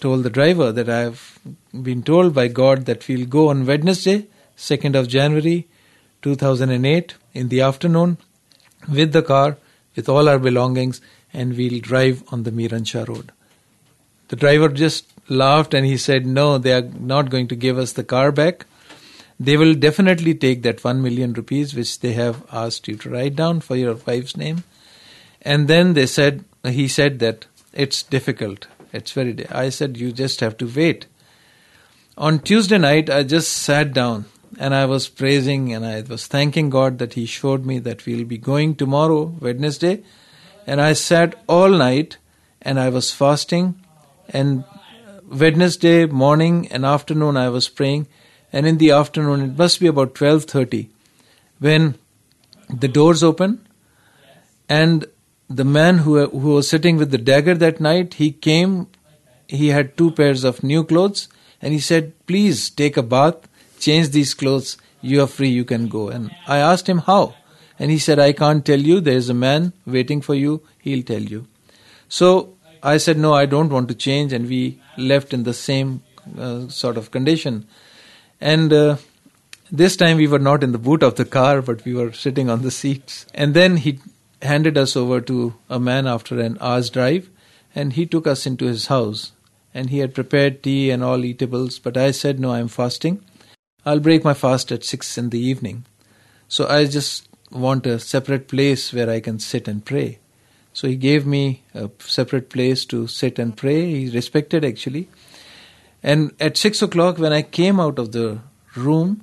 told 0.00 0.24
the 0.24 0.30
driver 0.30 0.72
that 0.72 0.88
I 0.88 1.00
have 1.00 1.38
been 1.82 2.02
told 2.02 2.34
by 2.34 2.48
God 2.48 2.86
that 2.86 3.06
we'll 3.06 3.26
go 3.26 3.48
on 3.48 3.64
Wednesday, 3.66 4.26
2nd 4.56 4.98
of 4.98 5.06
January 5.06 5.68
2008, 6.22 7.14
in 7.34 7.48
the 7.48 7.60
afternoon 7.60 8.18
with 8.88 9.12
the 9.12 9.22
car, 9.22 9.56
with 9.94 10.08
all 10.08 10.28
our 10.28 10.38
belongings, 10.38 11.00
and 11.32 11.56
we'll 11.56 11.80
drive 11.80 12.22
on 12.32 12.42
the 12.42 12.52
Miran 12.52 12.84
Shah 12.84 13.04
road. 13.06 13.32
The 14.28 14.36
driver 14.36 14.68
just 14.68 15.06
laughed 15.28 15.74
and 15.74 15.84
he 15.86 15.96
said, 15.96 16.26
No, 16.26 16.58
they 16.58 16.72
are 16.72 16.82
not 16.82 17.30
going 17.30 17.48
to 17.48 17.56
give 17.56 17.78
us 17.78 17.92
the 17.92 18.04
car 18.04 18.32
back. 18.32 18.66
They 19.38 19.56
will 19.56 19.74
definitely 19.74 20.34
take 20.34 20.62
that 20.62 20.84
1 20.84 21.02
million 21.02 21.32
rupees 21.32 21.74
which 21.74 22.00
they 22.00 22.12
have 22.12 22.46
asked 22.52 22.86
you 22.88 22.96
to 22.96 23.10
write 23.10 23.36
down 23.36 23.60
for 23.60 23.76
your 23.76 23.94
wife's 23.94 24.36
name. 24.36 24.64
And 25.40 25.68
then 25.68 25.94
they 25.94 26.06
said, 26.06 26.44
he 26.64 26.86
said 26.86 27.18
that 27.18 27.46
it's 27.72 28.02
difficult. 28.02 28.68
It's 28.92 29.12
very, 29.12 29.48
I 29.48 29.70
said, 29.70 29.96
you 29.96 30.12
just 30.12 30.40
have 30.40 30.56
to 30.58 30.66
wait. 30.66 31.06
On 32.16 32.38
Tuesday 32.38 32.78
night, 32.78 33.10
I 33.10 33.22
just 33.22 33.52
sat 33.52 33.92
down 33.92 34.26
and 34.58 34.74
I 34.74 34.84
was 34.84 35.08
praising 35.08 35.72
and 35.72 35.84
I 35.84 36.02
was 36.02 36.26
thanking 36.26 36.70
God 36.70 36.98
that 36.98 37.14
He 37.14 37.26
showed 37.26 37.64
me 37.64 37.78
that 37.80 38.06
we'll 38.06 38.24
be 38.24 38.38
going 38.38 38.74
tomorrow, 38.74 39.34
Wednesday. 39.40 40.02
And 40.66 40.80
I 40.80 40.92
sat 40.92 41.34
all 41.48 41.68
night 41.68 42.18
and 42.60 42.78
I 42.78 42.88
was 42.88 43.12
fasting 43.12 43.74
and 44.28 44.64
Wednesday 45.28 46.06
morning 46.06 46.68
and 46.70 46.84
afternoon 46.84 47.36
I 47.36 47.48
was 47.48 47.68
praying, 47.68 48.06
and 48.52 48.66
in 48.66 48.78
the 48.78 48.90
afternoon 48.90 49.40
it 49.40 49.58
must 49.58 49.80
be 49.80 49.86
about 49.86 50.14
twelve 50.14 50.44
thirty, 50.44 50.90
when 51.58 51.94
the 52.68 52.88
doors 52.88 53.22
open, 53.22 53.66
And 54.68 55.06
the 55.48 55.64
man 55.64 55.98
who, 55.98 56.26
who 56.28 56.54
was 56.54 56.68
sitting 56.68 56.96
with 56.96 57.10
the 57.10 57.18
dagger 57.18 57.54
that 57.54 57.80
night, 57.80 58.14
he 58.14 58.32
came, 58.32 58.86
he 59.46 59.68
had 59.68 59.96
two 59.96 60.10
pairs 60.10 60.44
of 60.44 60.62
new 60.62 60.82
clothes, 60.82 61.28
and 61.60 61.74
he 61.74 61.78
said, 61.78 62.14
Please 62.26 62.70
take 62.70 62.96
a 62.96 63.02
bath, 63.02 63.48
change 63.78 64.10
these 64.10 64.32
clothes, 64.32 64.78
you 65.02 65.22
are 65.22 65.26
free, 65.26 65.50
you 65.50 65.64
can 65.64 65.88
go. 65.88 66.08
And 66.08 66.30
I 66.46 66.58
asked 66.58 66.88
him 66.88 66.98
how. 66.98 67.34
And 67.82 67.90
he 67.90 67.98
said, 67.98 68.20
I 68.20 68.32
can't 68.32 68.64
tell 68.64 68.78
you, 68.78 69.00
there 69.00 69.16
is 69.16 69.28
a 69.28 69.34
man 69.34 69.72
waiting 69.86 70.20
for 70.20 70.36
you, 70.36 70.62
he'll 70.78 71.02
tell 71.02 71.20
you. 71.20 71.48
So 72.08 72.54
I 72.80 72.98
said, 72.98 73.18
No, 73.18 73.34
I 73.34 73.44
don't 73.44 73.70
want 73.70 73.88
to 73.88 73.96
change, 73.96 74.32
and 74.32 74.48
we 74.48 74.80
left 74.96 75.34
in 75.34 75.42
the 75.42 75.52
same 75.52 76.04
uh, 76.38 76.68
sort 76.68 76.96
of 76.96 77.10
condition. 77.10 77.66
And 78.40 78.72
uh, 78.72 78.98
this 79.72 79.96
time 79.96 80.18
we 80.18 80.28
were 80.28 80.38
not 80.38 80.62
in 80.62 80.70
the 80.70 80.78
boot 80.78 81.02
of 81.02 81.16
the 81.16 81.24
car, 81.24 81.60
but 81.60 81.84
we 81.84 81.92
were 81.92 82.12
sitting 82.12 82.48
on 82.48 82.62
the 82.62 82.70
seats. 82.70 83.26
And 83.34 83.52
then 83.52 83.78
he 83.78 83.98
handed 84.42 84.78
us 84.78 84.94
over 84.94 85.20
to 85.20 85.54
a 85.68 85.80
man 85.80 86.06
after 86.06 86.38
an 86.38 86.58
hour's 86.60 86.88
drive, 86.88 87.30
and 87.74 87.94
he 87.94 88.06
took 88.06 88.28
us 88.28 88.46
into 88.46 88.66
his 88.66 88.86
house. 88.86 89.32
And 89.74 89.90
he 89.90 89.98
had 89.98 90.14
prepared 90.14 90.62
tea 90.62 90.92
and 90.92 91.02
all 91.02 91.24
eatables, 91.24 91.80
but 91.80 91.96
I 91.96 92.12
said, 92.12 92.38
No, 92.38 92.52
I'm 92.52 92.68
fasting. 92.68 93.24
I'll 93.84 93.98
break 93.98 94.22
my 94.22 94.34
fast 94.34 94.70
at 94.70 94.84
6 94.84 95.18
in 95.18 95.30
the 95.30 95.40
evening. 95.40 95.84
So 96.46 96.68
I 96.68 96.84
just 96.84 97.26
want 97.52 97.86
a 97.86 97.98
separate 97.98 98.48
place 98.48 98.92
where 98.92 99.08
I 99.10 99.20
can 99.20 99.38
sit 99.38 99.68
and 99.68 99.84
pray. 99.84 100.18
So 100.72 100.88
he 100.88 100.96
gave 100.96 101.26
me 101.26 101.62
a 101.74 101.90
separate 101.98 102.48
place 102.48 102.84
to 102.86 103.06
sit 103.06 103.38
and 103.38 103.56
pray. 103.56 103.90
He 103.90 104.10
respected 104.10 104.64
actually. 104.64 105.08
And 106.02 106.32
at 106.40 106.56
6 106.56 106.82
o'clock, 106.82 107.18
when 107.18 107.32
I 107.32 107.42
came 107.42 107.78
out 107.78 107.98
of 107.98 108.12
the 108.12 108.40
room, 108.74 109.22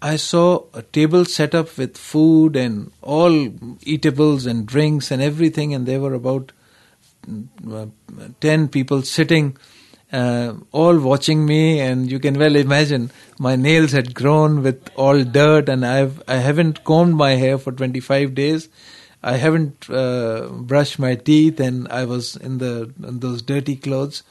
I 0.00 0.16
saw 0.16 0.64
a 0.74 0.82
table 0.82 1.24
set 1.24 1.54
up 1.54 1.76
with 1.78 1.96
food 1.96 2.56
and 2.56 2.90
all 3.02 3.50
eatables 3.82 4.46
and 4.46 4.66
drinks 4.66 5.10
and 5.10 5.22
everything, 5.22 5.74
and 5.74 5.86
there 5.86 6.00
were 6.00 6.14
about 6.14 6.50
uh, 7.70 7.86
10 8.40 8.68
people 8.68 9.02
sitting, 9.02 9.56
uh, 10.12 10.54
all 10.72 10.98
watching 10.98 11.46
me. 11.46 11.80
And 11.80 12.10
you 12.10 12.18
can 12.18 12.38
well 12.38 12.56
imagine 12.56 13.10
my 13.38 13.56
nails 13.56 13.92
had 13.92 14.14
grown 14.14 14.62
with 14.62 14.90
all 14.96 15.24
dirt, 15.24 15.68
and 15.68 15.84
I've, 15.84 16.22
I 16.28 16.36
haven't 16.36 16.84
combed 16.84 17.14
my 17.14 17.32
hair 17.32 17.58
for 17.58 17.72
25 17.72 18.34
days. 18.34 18.68
I 19.22 19.36
haven't 19.36 19.88
uh, 19.88 20.48
brushed 20.50 20.98
my 20.98 21.14
teeth, 21.14 21.60
and 21.60 21.88
I 21.88 22.04
was 22.04 22.36
in, 22.36 22.58
the, 22.58 22.92
in 23.02 23.20
those 23.20 23.42
dirty 23.42 23.76
clothes. 23.76 24.22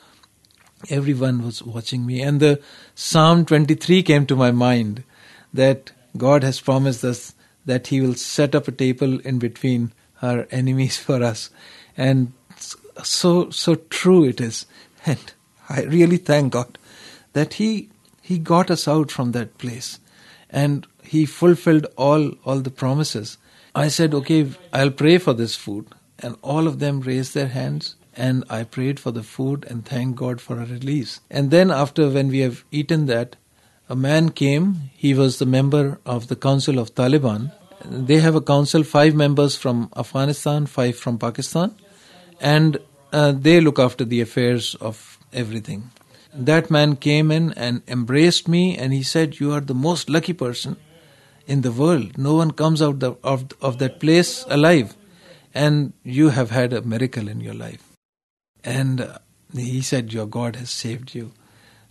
Everyone 0.90 1.44
was 1.44 1.64
watching 1.64 2.06
me, 2.06 2.22
and 2.22 2.40
the 2.40 2.62
Psalm 2.96 3.46
23 3.46 4.04
came 4.04 4.26
to 4.26 4.36
my 4.36 4.52
mind 4.52 5.04
that 5.54 5.92
God 6.18 6.44
has 6.44 6.60
promised 6.60 7.04
us 7.04 7.36
that 7.66 7.88
He 7.88 8.02
will 8.02 8.16
set 8.16 8.56
up 8.56 8.68
a 8.68 8.72
table 8.72 9.20
in 9.20 9.40
between 9.40 9.94
our 10.22 10.48
enemies 10.52 10.98
for 11.06 11.24
us. 11.24 11.50
And 11.98 12.34
so 13.04 13.50
so 13.50 13.76
true 13.76 14.24
it 14.24 14.42
is. 14.42 14.66
And 15.06 15.34
I 15.78 15.84
really 15.84 16.18
thank 16.18 16.54
God 16.54 16.78
that 17.34 17.56
He 17.56 17.90
He 18.22 18.38
got 18.38 18.72
us 18.76 18.88
out 18.88 19.12
from 19.12 19.32
that 19.32 19.58
place 19.58 20.00
and 20.50 20.88
He 21.04 21.26
fulfilled 21.26 21.88
all 21.96 22.32
all 22.46 22.60
the 22.60 22.78
promises. 22.84 23.38
I 23.74 23.88
said, 23.88 24.14
Okay, 24.14 24.42
I'll 24.74 24.92
pray 24.92 25.18
for 25.18 25.34
this 25.34 25.56
food. 25.56 25.88
And 26.24 26.36
all 26.44 26.68
of 26.68 26.80
them 26.80 27.02
raised 27.02 27.34
their 27.34 27.48
hands 27.48 27.96
and 28.16 28.44
I 28.50 28.64
prayed 28.64 29.00
for 29.00 29.12
the 29.12 29.24
food 29.24 29.66
and 29.70 29.86
thanked 29.86 30.18
God 30.18 30.42
for 30.42 30.60
a 30.60 30.66
release. 30.66 31.22
And 31.30 31.50
then 31.50 31.72
after 31.72 32.10
when 32.10 32.28
we 32.28 32.40
have 32.40 32.64
eaten 32.72 33.06
that, 33.08 33.38
a 33.90 33.96
man 33.96 34.30
came. 34.30 34.90
He 34.96 35.14
was 35.14 35.38
the 35.38 35.46
member 35.46 36.00
of 36.06 36.28
the 36.28 36.36
Council 36.36 36.80
of 36.80 36.96
Taliban. 36.96 37.52
They 37.84 38.20
have 38.20 38.36
a 38.36 38.42
council, 38.42 38.84
five 38.84 39.16
members 39.16 39.58
from 39.58 39.90
Afghanistan, 39.98 40.66
five 40.66 40.98
from 40.98 41.18
Pakistan, 41.18 41.76
and 42.40 42.78
uh, 43.12 43.34
they 43.34 43.60
look 43.60 43.80
after 43.80 44.06
the 44.06 44.22
affairs 44.22 44.76
of 44.76 45.18
everything. 45.34 45.92
That 46.34 46.72
man 46.72 46.96
came 46.96 47.32
in 47.32 47.52
and 47.54 47.82
embraced 47.88 48.48
me, 48.48 48.78
and 48.78 48.94
he 48.94 49.04
said, 49.04 49.40
"You 49.40 49.52
are 49.52 49.62
the 49.62 49.80
most 49.88 50.10
lucky 50.10 50.34
person 50.34 50.78
in 51.48 51.62
the 51.62 51.72
world. 51.72 52.18
No 52.18 52.36
one 52.36 52.52
comes 52.52 52.82
out 52.82 53.04
of 53.04 53.46
of 53.62 53.78
that 53.80 54.00
place 54.00 54.46
alive, 54.48 54.96
and 55.54 55.94
you 56.04 56.30
have 56.30 56.52
had 56.52 56.74
a 56.74 56.82
miracle 56.82 57.28
in 57.28 57.42
your 57.42 57.58
life." 57.66 57.84
And 58.64 59.06
he 59.54 59.82
said, 59.82 60.14
"Your 60.14 60.28
God 60.40 60.56
has 60.56 60.70
saved 60.70 61.16
you." 61.16 61.32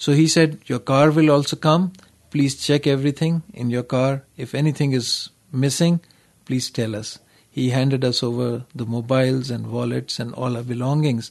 So 0.00 0.12
he 0.14 0.28
said, 0.28 0.60
Your 0.64 0.78
car 0.78 1.10
will 1.10 1.30
also 1.30 1.56
come. 1.56 1.92
Please 2.30 2.54
check 2.66 2.86
everything 2.86 3.42
in 3.52 3.68
your 3.68 3.82
car. 3.82 4.24
If 4.38 4.54
anything 4.54 4.92
is 4.92 5.28
missing, 5.52 6.00
please 6.46 6.70
tell 6.70 6.96
us. 6.96 7.18
He 7.50 7.68
handed 7.68 8.02
us 8.02 8.22
over 8.22 8.64
the 8.74 8.86
mobiles 8.86 9.50
and 9.50 9.66
wallets 9.66 10.18
and 10.18 10.32
all 10.34 10.56
our 10.56 10.62
belongings. 10.62 11.30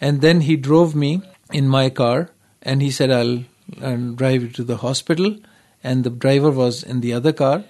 And 0.00 0.20
then 0.20 0.42
he 0.42 0.56
drove 0.56 0.94
me 0.94 1.22
in 1.52 1.68
my 1.68 1.90
car 1.90 2.30
and 2.62 2.82
he 2.82 2.90
said, 2.90 3.10
I'll, 3.10 3.44
I'll 3.82 4.12
drive 4.12 4.42
you 4.42 4.48
to 4.50 4.64
the 4.64 4.78
hospital. 4.78 5.36
And 5.82 6.04
the 6.04 6.10
driver 6.10 6.50
was 6.50 6.82
in 6.82 7.00
the 7.00 7.12
other 7.12 7.32
car. 7.32 7.64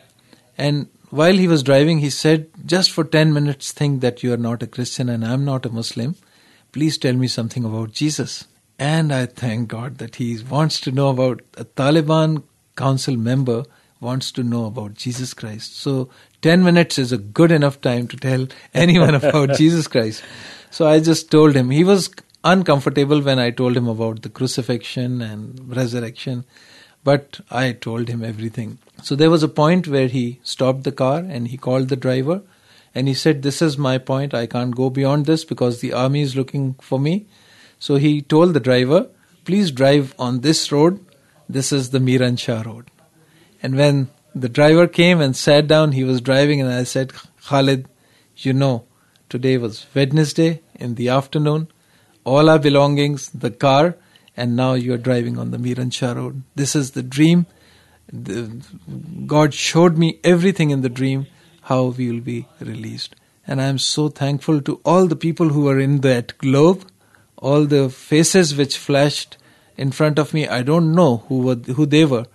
And 0.58 0.88
while 1.10 1.34
he 1.34 1.48
was 1.48 1.62
driving, 1.62 1.98
he 1.98 2.10
said, 2.10 2.48
Just 2.64 2.90
for 2.90 3.04
10 3.04 3.32
minutes, 3.32 3.72
think 3.72 4.00
that 4.00 4.22
you 4.22 4.32
are 4.32 4.36
not 4.48 4.62
a 4.62 4.66
Christian 4.66 5.08
and 5.08 5.24
I'm 5.24 5.44
not 5.44 5.66
a 5.66 5.70
Muslim. 5.70 6.16
Please 6.72 6.98
tell 6.98 7.14
me 7.14 7.26
something 7.26 7.64
about 7.64 7.92
Jesus. 7.92 8.46
And 8.78 9.12
I 9.12 9.26
thank 9.26 9.68
God 9.68 9.98
that 9.98 10.16
he 10.16 10.42
wants 10.42 10.80
to 10.82 10.92
know 10.92 11.08
about 11.08 11.42
a 11.56 11.64
Taliban 11.64 12.44
council 12.76 13.16
member 13.16 13.64
wants 14.00 14.32
to 14.32 14.42
know 14.42 14.64
about 14.64 14.94
Jesus 14.94 15.34
Christ. 15.34 15.76
So 15.76 16.08
10 16.42 16.64
minutes 16.64 16.98
is 16.98 17.12
a 17.12 17.18
good 17.18 17.52
enough 17.52 17.80
time 17.80 18.08
to 18.08 18.16
tell 18.16 18.46
anyone 18.74 19.14
about 19.14 19.54
Jesus 19.56 19.86
Christ. 19.86 20.22
So 20.70 20.88
I 20.88 21.00
just 21.00 21.30
told 21.30 21.54
him. 21.54 21.70
He 21.70 21.84
was 21.84 22.10
uncomfortable 22.44 23.20
when 23.20 23.38
I 23.38 23.50
told 23.50 23.76
him 23.76 23.88
about 23.88 24.22
the 24.22 24.30
crucifixion 24.30 25.20
and 25.20 25.76
resurrection, 25.76 26.44
but 27.04 27.40
I 27.50 27.72
told 27.72 28.08
him 28.08 28.24
everything. 28.24 28.78
So 29.02 29.14
there 29.14 29.30
was 29.30 29.42
a 29.42 29.48
point 29.48 29.88
where 29.88 30.08
he 30.08 30.40
stopped 30.42 30.84
the 30.84 30.92
car 30.92 31.18
and 31.18 31.48
he 31.48 31.56
called 31.56 31.88
the 31.88 31.96
driver 31.96 32.42
and 32.94 33.08
he 33.08 33.14
said, 33.14 33.42
This 33.42 33.60
is 33.60 33.76
my 33.76 33.98
point. 33.98 34.32
I 34.34 34.46
can't 34.46 34.74
go 34.74 34.90
beyond 34.90 35.26
this 35.26 35.44
because 35.44 35.80
the 35.80 35.92
army 35.92 36.22
is 36.22 36.36
looking 36.36 36.74
for 36.80 36.98
me. 36.98 37.26
So 37.78 37.96
he 37.96 38.20
told 38.22 38.54
the 38.54 38.60
driver, 38.60 39.08
please 39.44 39.70
drive 39.70 40.14
on 40.18 40.40
this 40.40 40.70
road. 40.70 41.04
This 41.48 41.72
is 41.72 41.90
the 41.90 42.00
Miran 42.00 42.36
Shah 42.36 42.62
road. 42.62 42.90
And 43.62 43.76
when 43.76 44.08
the 44.34 44.48
driver 44.48 44.86
came 44.86 45.20
and 45.20 45.36
sat 45.36 45.66
down, 45.66 45.92
he 45.92 46.04
was 46.04 46.20
driving, 46.20 46.60
and 46.60 46.72
I 46.72 46.84
said, 46.84 47.12
Khalid, 47.46 47.88
you 48.36 48.52
know, 48.52 48.84
today 49.28 49.58
was 49.58 49.86
Wednesday 49.94 50.62
in 50.74 50.94
the 50.94 51.08
afternoon, 51.08 51.68
all 52.24 52.48
our 52.48 52.58
belongings, 52.58 53.30
the 53.30 53.50
car, 53.50 53.96
and 54.36 54.56
now 54.56 54.74
you 54.74 54.94
are 54.94 54.98
driving 54.98 55.38
on 55.38 55.50
the 55.50 55.58
Miran 55.58 55.90
Shah 55.90 56.12
road. 56.12 56.42
This 56.54 56.74
is 56.74 56.92
the 56.92 57.02
dream. 57.02 57.46
The, 58.12 58.64
God 59.26 59.54
showed 59.54 59.98
me 59.98 60.20
everything 60.24 60.70
in 60.70 60.82
the 60.82 60.88
dream, 60.88 61.26
how 61.62 61.86
we 61.86 62.10
will 62.10 62.20
be 62.20 62.46
released. 62.60 63.14
And 63.46 63.60
I 63.60 63.66
am 63.66 63.78
so 63.78 64.08
thankful 64.08 64.60
to 64.62 64.80
all 64.84 65.06
the 65.06 65.16
people 65.16 65.50
who 65.50 65.62
were 65.62 65.78
in 65.78 66.00
that 66.00 66.38
globe 66.38 66.84
all 67.40 67.64
the 67.64 67.88
faces 67.88 68.54
which 68.56 68.76
flashed 68.76 69.36
in 69.76 69.90
front 69.90 70.18
of 70.18 70.34
me, 70.34 70.46
I 70.46 70.62
don't 70.62 70.92
know 70.92 71.24
who 71.28 71.38
were, 71.38 71.54
who 71.54 71.86
they 71.86 72.04
were. 72.04 72.26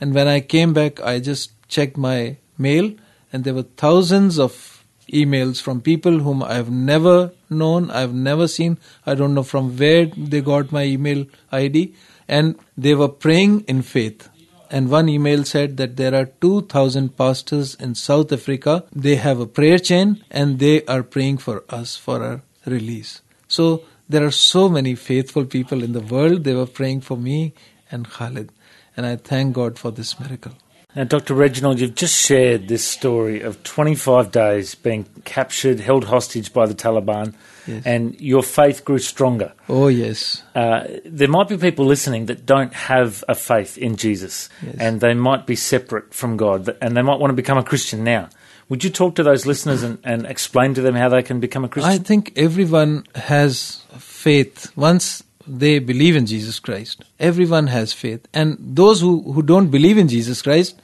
And 0.00 0.14
when 0.14 0.28
I 0.28 0.40
came 0.40 0.72
back, 0.72 1.00
I 1.00 1.18
just 1.18 1.52
checked 1.68 1.96
my 1.96 2.36
mail, 2.56 2.92
and 3.32 3.44
there 3.44 3.54
were 3.54 3.62
thousands 3.62 4.38
of 4.38 4.84
emails 5.12 5.60
from 5.60 5.80
people 5.80 6.20
whom 6.20 6.42
I've 6.42 6.70
never 6.70 7.32
known, 7.48 7.90
I've 7.90 8.14
never 8.14 8.46
seen. 8.46 8.78
I 9.06 9.14
don't 9.14 9.34
know 9.34 9.42
from 9.42 9.76
where 9.76 10.06
they 10.06 10.40
got 10.40 10.70
my 10.70 10.84
email 10.84 11.26
ID, 11.50 11.94
and 12.28 12.56
they 12.76 12.94
were 12.94 13.08
praying 13.08 13.60
in 13.62 13.82
faith. 13.82 14.28
And 14.70 14.90
one 14.90 15.08
email 15.08 15.44
said 15.44 15.78
that 15.78 15.96
there 15.96 16.14
are 16.14 16.26
2,000 16.26 17.16
pastors 17.16 17.74
in 17.76 17.94
South 17.94 18.32
Africa. 18.32 18.84
They 18.92 19.16
have 19.16 19.40
a 19.40 19.46
prayer 19.46 19.78
chain 19.78 20.22
and 20.30 20.58
they 20.58 20.84
are 20.84 21.02
praying 21.02 21.38
for 21.38 21.64
us 21.70 21.96
for 21.96 22.22
our 22.22 22.42
release. 22.66 23.22
So 23.48 23.84
there 24.10 24.26
are 24.26 24.30
so 24.30 24.68
many 24.68 24.94
faithful 24.94 25.46
people 25.46 25.82
in 25.82 25.92
the 25.92 26.00
world. 26.00 26.44
They 26.44 26.54
were 26.54 26.66
praying 26.66 27.00
for 27.00 27.16
me 27.16 27.54
and 27.90 28.06
Khalid. 28.10 28.52
And 28.98 29.06
I 29.06 29.14
thank 29.14 29.54
God 29.54 29.78
for 29.78 29.92
this 29.92 30.18
miracle. 30.18 30.50
Now, 30.96 31.04
Dr. 31.04 31.34
Reginald, 31.34 31.78
you've 31.78 31.94
just 31.94 32.16
shared 32.16 32.66
this 32.66 32.84
story 32.84 33.42
of 33.42 33.62
25 33.62 34.32
days 34.32 34.74
being 34.74 35.04
captured, 35.24 35.78
held 35.78 36.06
hostage 36.06 36.52
by 36.52 36.66
the 36.66 36.74
Taliban, 36.74 37.34
yes. 37.64 37.84
and 37.86 38.20
your 38.20 38.42
faith 38.42 38.84
grew 38.84 38.98
stronger. 38.98 39.52
Oh, 39.68 39.86
yes. 39.86 40.42
Uh, 40.52 40.88
there 41.04 41.28
might 41.28 41.46
be 41.46 41.56
people 41.56 41.86
listening 41.86 42.26
that 42.26 42.44
don't 42.44 42.74
have 42.74 43.22
a 43.28 43.36
faith 43.36 43.78
in 43.78 43.94
Jesus, 43.94 44.48
yes. 44.66 44.74
and 44.80 45.00
they 45.00 45.14
might 45.14 45.46
be 45.46 45.54
separate 45.54 46.12
from 46.12 46.36
God, 46.36 46.76
and 46.82 46.96
they 46.96 47.02
might 47.02 47.20
want 47.20 47.30
to 47.30 47.36
become 47.36 47.56
a 47.56 47.62
Christian 47.62 48.02
now. 48.02 48.28
Would 48.68 48.82
you 48.82 48.90
talk 48.90 49.14
to 49.14 49.22
those 49.22 49.46
listeners 49.46 49.84
and, 49.84 49.98
and 50.02 50.26
explain 50.26 50.74
to 50.74 50.80
them 50.80 50.96
how 50.96 51.08
they 51.08 51.22
can 51.22 51.38
become 51.38 51.64
a 51.64 51.68
Christian? 51.68 51.92
I 51.92 51.98
think 51.98 52.32
everyone 52.34 53.06
has 53.14 53.84
faith 53.96 54.76
once 54.76 55.22
they 55.48 55.78
believe 55.78 56.16
in 56.16 56.26
Jesus 56.26 56.58
Christ. 56.58 57.04
Everyone 57.18 57.68
has 57.68 57.92
faith. 57.92 58.26
And 58.32 58.56
those 58.60 59.00
who, 59.00 59.32
who 59.32 59.42
don't 59.42 59.70
believe 59.70 59.98
in 59.98 60.08
Jesus 60.08 60.42
Christ 60.42 60.80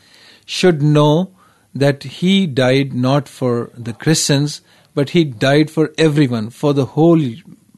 should 0.46 0.83
know 0.83 1.35
that 1.74 2.03
he 2.05 2.46
died 2.46 2.94
not 2.94 3.29
for 3.29 3.70
the 3.77 3.92
Christians, 3.92 4.61
but 4.94 5.11
he 5.11 5.24
died 5.24 5.70
for 5.70 5.92
everyone, 5.98 6.50
for 6.50 6.72
the 6.72 6.87
whole 6.87 7.20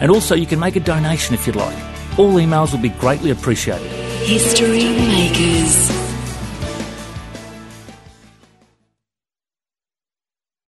and 0.00 0.10
also 0.10 0.34
you 0.34 0.46
can 0.46 0.58
make 0.58 0.76
a 0.76 0.80
donation 0.80 1.34
if 1.34 1.46
you'd 1.46 1.56
like. 1.56 1.76
All 2.18 2.32
emails 2.34 2.72
will 2.72 2.80
be 2.80 2.88
greatly 2.88 3.30
appreciated. 3.30 3.90
History 4.26 4.84
Makers. 4.84 6.07